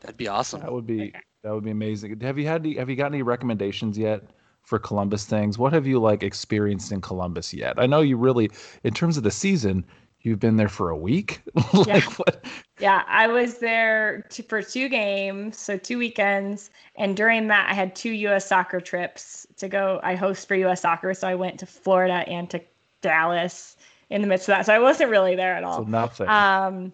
[0.00, 0.60] That'd be awesome.
[0.60, 2.20] That would be that would be amazing.
[2.20, 4.22] Have you had any, have you got any recommendations yet
[4.62, 5.58] for Columbus things?
[5.58, 7.78] What have you like experienced in Columbus yet?
[7.78, 8.50] I know you really
[8.84, 9.84] in terms of the season,
[10.20, 11.42] you've been there for a week.
[11.74, 12.00] like Yeah.
[12.18, 12.44] what?
[12.78, 17.74] Yeah, I was there to, for two games, so two weekends, and during that, I
[17.74, 18.46] had two U.S.
[18.46, 20.00] soccer trips to go.
[20.02, 20.80] I host for U.S.
[20.82, 22.60] soccer, so I went to Florida and to
[23.00, 23.76] Dallas
[24.10, 24.66] in the midst of that.
[24.66, 25.84] So I wasn't really there at So all.
[25.84, 26.26] nothing.
[26.28, 26.92] Um,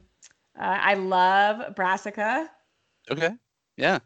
[0.59, 2.51] uh, I love Brassica.
[3.11, 3.31] Okay.
[3.77, 4.01] Yeah.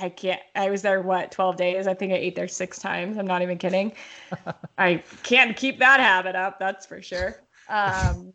[0.00, 0.40] I can't.
[0.54, 1.86] I was there what twelve days.
[1.86, 3.18] I think I ate there six times.
[3.18, 3.92] I'm not even kidding.
[4.78, 6.58] I can't keep that habit up.
[6.58, 7.40] That's for sure.
[7.68, 8.32] Um,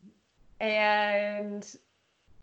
[0.60, 1.68] and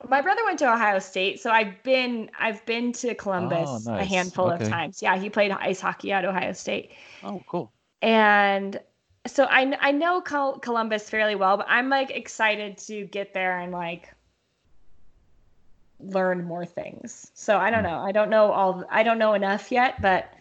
[0.08, 4.04] my brother went to Ohio State, so I've been I've been to Columbus Oh, a
[4.04, 4.64] handful Okay.
[4.64, 5.02] of times.
[5.02, 6.92] Yeah, he played ice hockey at Ohio State,
[7.22, 7.72] Oh, cool.
[8.02, 8.80] and
[9.26, 13.58] so I I know Col- Columbus fairly well, but I'm like excited to get there
[13.58, 14.14] and like
[16.00, 17.30] learn more things.
[17.34, 17.90] So I don't hmm.
[17.90, 17.98] know.
[17.98, 18.84] I don't know all.
[18.90, 20.32] I don't know enough yet, but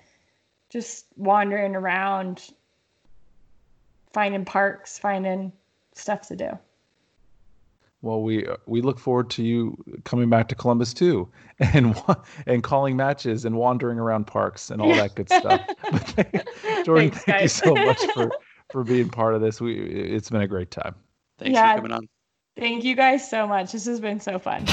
[0.70, 2.50] just wandering around,
[4.14, 5.52] finding parks, finding
[5.94, 6.58] stuff to do.
[8.02, 11.28] Well, we uh, we look forward to you coming back to Columbus too,
[11.60, 11.96] and
[12.46, 15.62] and calling matches and wandering around parks and all that good stuff.
[16.86, 18.32] Jordan, Thanks, thank you so much for
[18.72, 19.60] for being part of this.
[19.60, 20.96] We it's been a great time.
[21.40, 21.74] Thanks Yeah.
[21.74, 22.08] for coming on.
[22.56, 23.72] Thank you guys so much.
[23.72, 24.66] This has been so fun.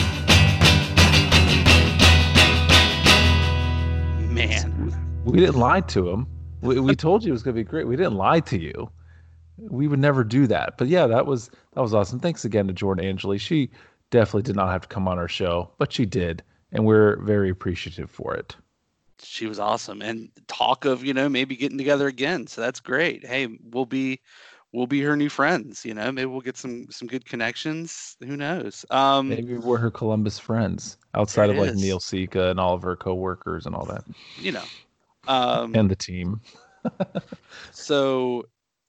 [4.34, 5.22] Man.
[5.24, 6.26] We didn't lie to him.
[6.60, 7.86] We, we told you it was going to be great.
[7.86, 8.90] We didn't lie to you.
[9.56, 10.76] We would never do that.
[10.76, 12.18] But yeah, that was that was awesome.
[12.18, 13.38] Thanks again to Jordan Angeli.
[13.38, 13.70] She
[14.10, 17.48] definitely did not have to come on our show, but she did, and we're very
[17.48, 18.56] appreciative for it.
[19.20, 20.02] She was awesome.
[20.02, 22.48] And talk of, you know, maybe getting together again.
[22.48, 23.24] So that's great.
[23.24, 24.20] Hey, we'll be
[24.74, 26.10] we'll be her new friends, you know.
[26.10, 28.16] Maybe we'll get some some good connections.
[28.20, 28.84] Who knows?
[28.90, 31.80] Um Maybe we're her Columbus friends outside of like is.
[31.80, 34.04] Neil Sika and all of her coworkers and all that,
[34.40, 34.64] you know.
[35.28, 36.40] Um and the team.
[37.72, 38.44] So,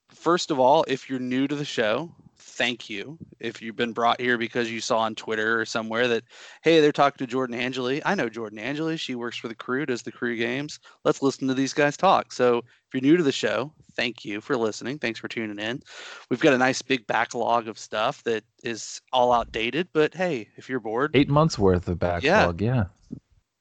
[0.10, 2.12] first of all, if you're new to the show,
[2.56, 3.18] thank you.
[3.40, 6.24] If you've been brought here because you saw on Twitter or somewhere that,
[6.64, 8.02] hey, they're talking to Jordan Angeli.
[8.06, 8.98] I know Jordan Angeli.
[8.98, 10.80] She works for the crew, does the crew games.
[11.04, 12.32] Let's listen to these guys talk.
[12.32, 15.00] So, if you're new to the show, thank you for listening.
[15.00, 15.82] Thanks for tuning in.
[16.30, 20.70] We've got a nice big backlog of stuff that is all outdated, but hey, if
[20.70, 22.62] you're bored, Eight months worth of backlog.
[22.62, 22.86] Yeah.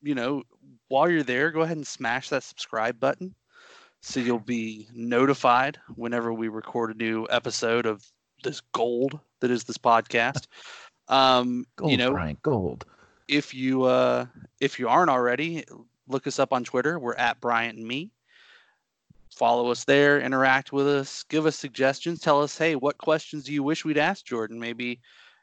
[0.02, 0.42] you know,
[0.88, 3.34] while you're there, go ahead and smash that subscribe button
[4.04, 8.04] so you'll be notified whenever we record a new episode of
[8.44, 10.46] this gold that is this podcast.
[11.08, 12.86] Um, Gold, you know, Brian, gold.
[13.28, 14.26] if you uh
[14.60, 15.64] if you aren't already,
[16.08, 16.98] look us up on Twitter.
[16.98, 18.10] We're at Bryant and me.
[19.34, 23.52] Follow us there, interact with us, give us suggestions, tell us, hey, what questions do
[23.52, 24.60] you wish we'd ask Jordan?
[24.60, 25.00] Maybe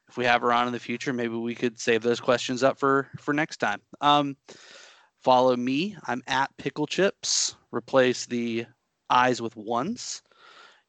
[0.08, 2.80] if we have her on in the future, maybe we could save those questions up
[2.80, 3.82] for for next time.
[4.00, 4.38] Um
[5.20, 5.96] follow me.
[6.08, 7.56] I'm at Pickle Chips.
[7.72, 8.66] Replace the
[9.10, 10.24] eyes with ones.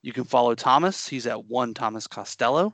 [0.03, 1.09] You can follow Thomas.
[1.09, 2.73] He's at one Thomas Costello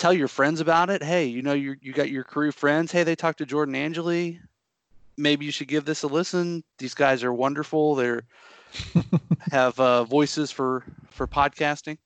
[0.00, 1.02] tell your friends about it.
[1.02, 2.90] Hey, you know you you got your crew friends.
[2.90, 4.40] Hey, they talked to Jordan Angeli.
[5.16, 6.64] Maybe you should give this a listen.
[6.78, 7.94] These guys are wonderful.
[7.94, 8.22] They're
[9.50, 11.98] have uh, voices for for podcasting,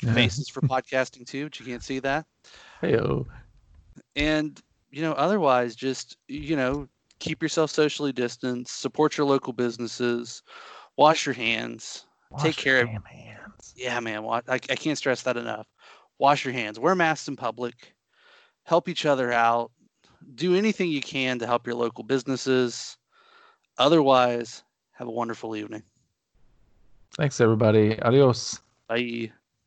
[0.00, 1.46] faces for podcasting too.
[1.46, 2.26] But you can't see that.
[2.82, 3.26] Heyo.
[4.14, 6.88] And you know, otherwise, just you know,
[7.18, 8.80] keep yourself socially distanced.
[8.80, 10.42] Support your local businesses.
[10.96, 12.06] Wash your hands.
[12.30, 12.90] Wash Take care of-.
[13.78, 14.24] Yeah, man.
[14.24, 15.68] I, I can't stress that enough.
[16.18, 16.80] Wash your hands.
[16.80, 17.94] Wear masks in public.
[18.64, 19.70] Help each other out.
[20.34, 22.96] Do anything you can to help your local businesses.
[23.78, 25.84] Otherwise, have a wonderful evening.
[27.16, 27.98] Thanks, everybody.
[28.00, 28.60] Adios.
[28.88, 29.30] Bye.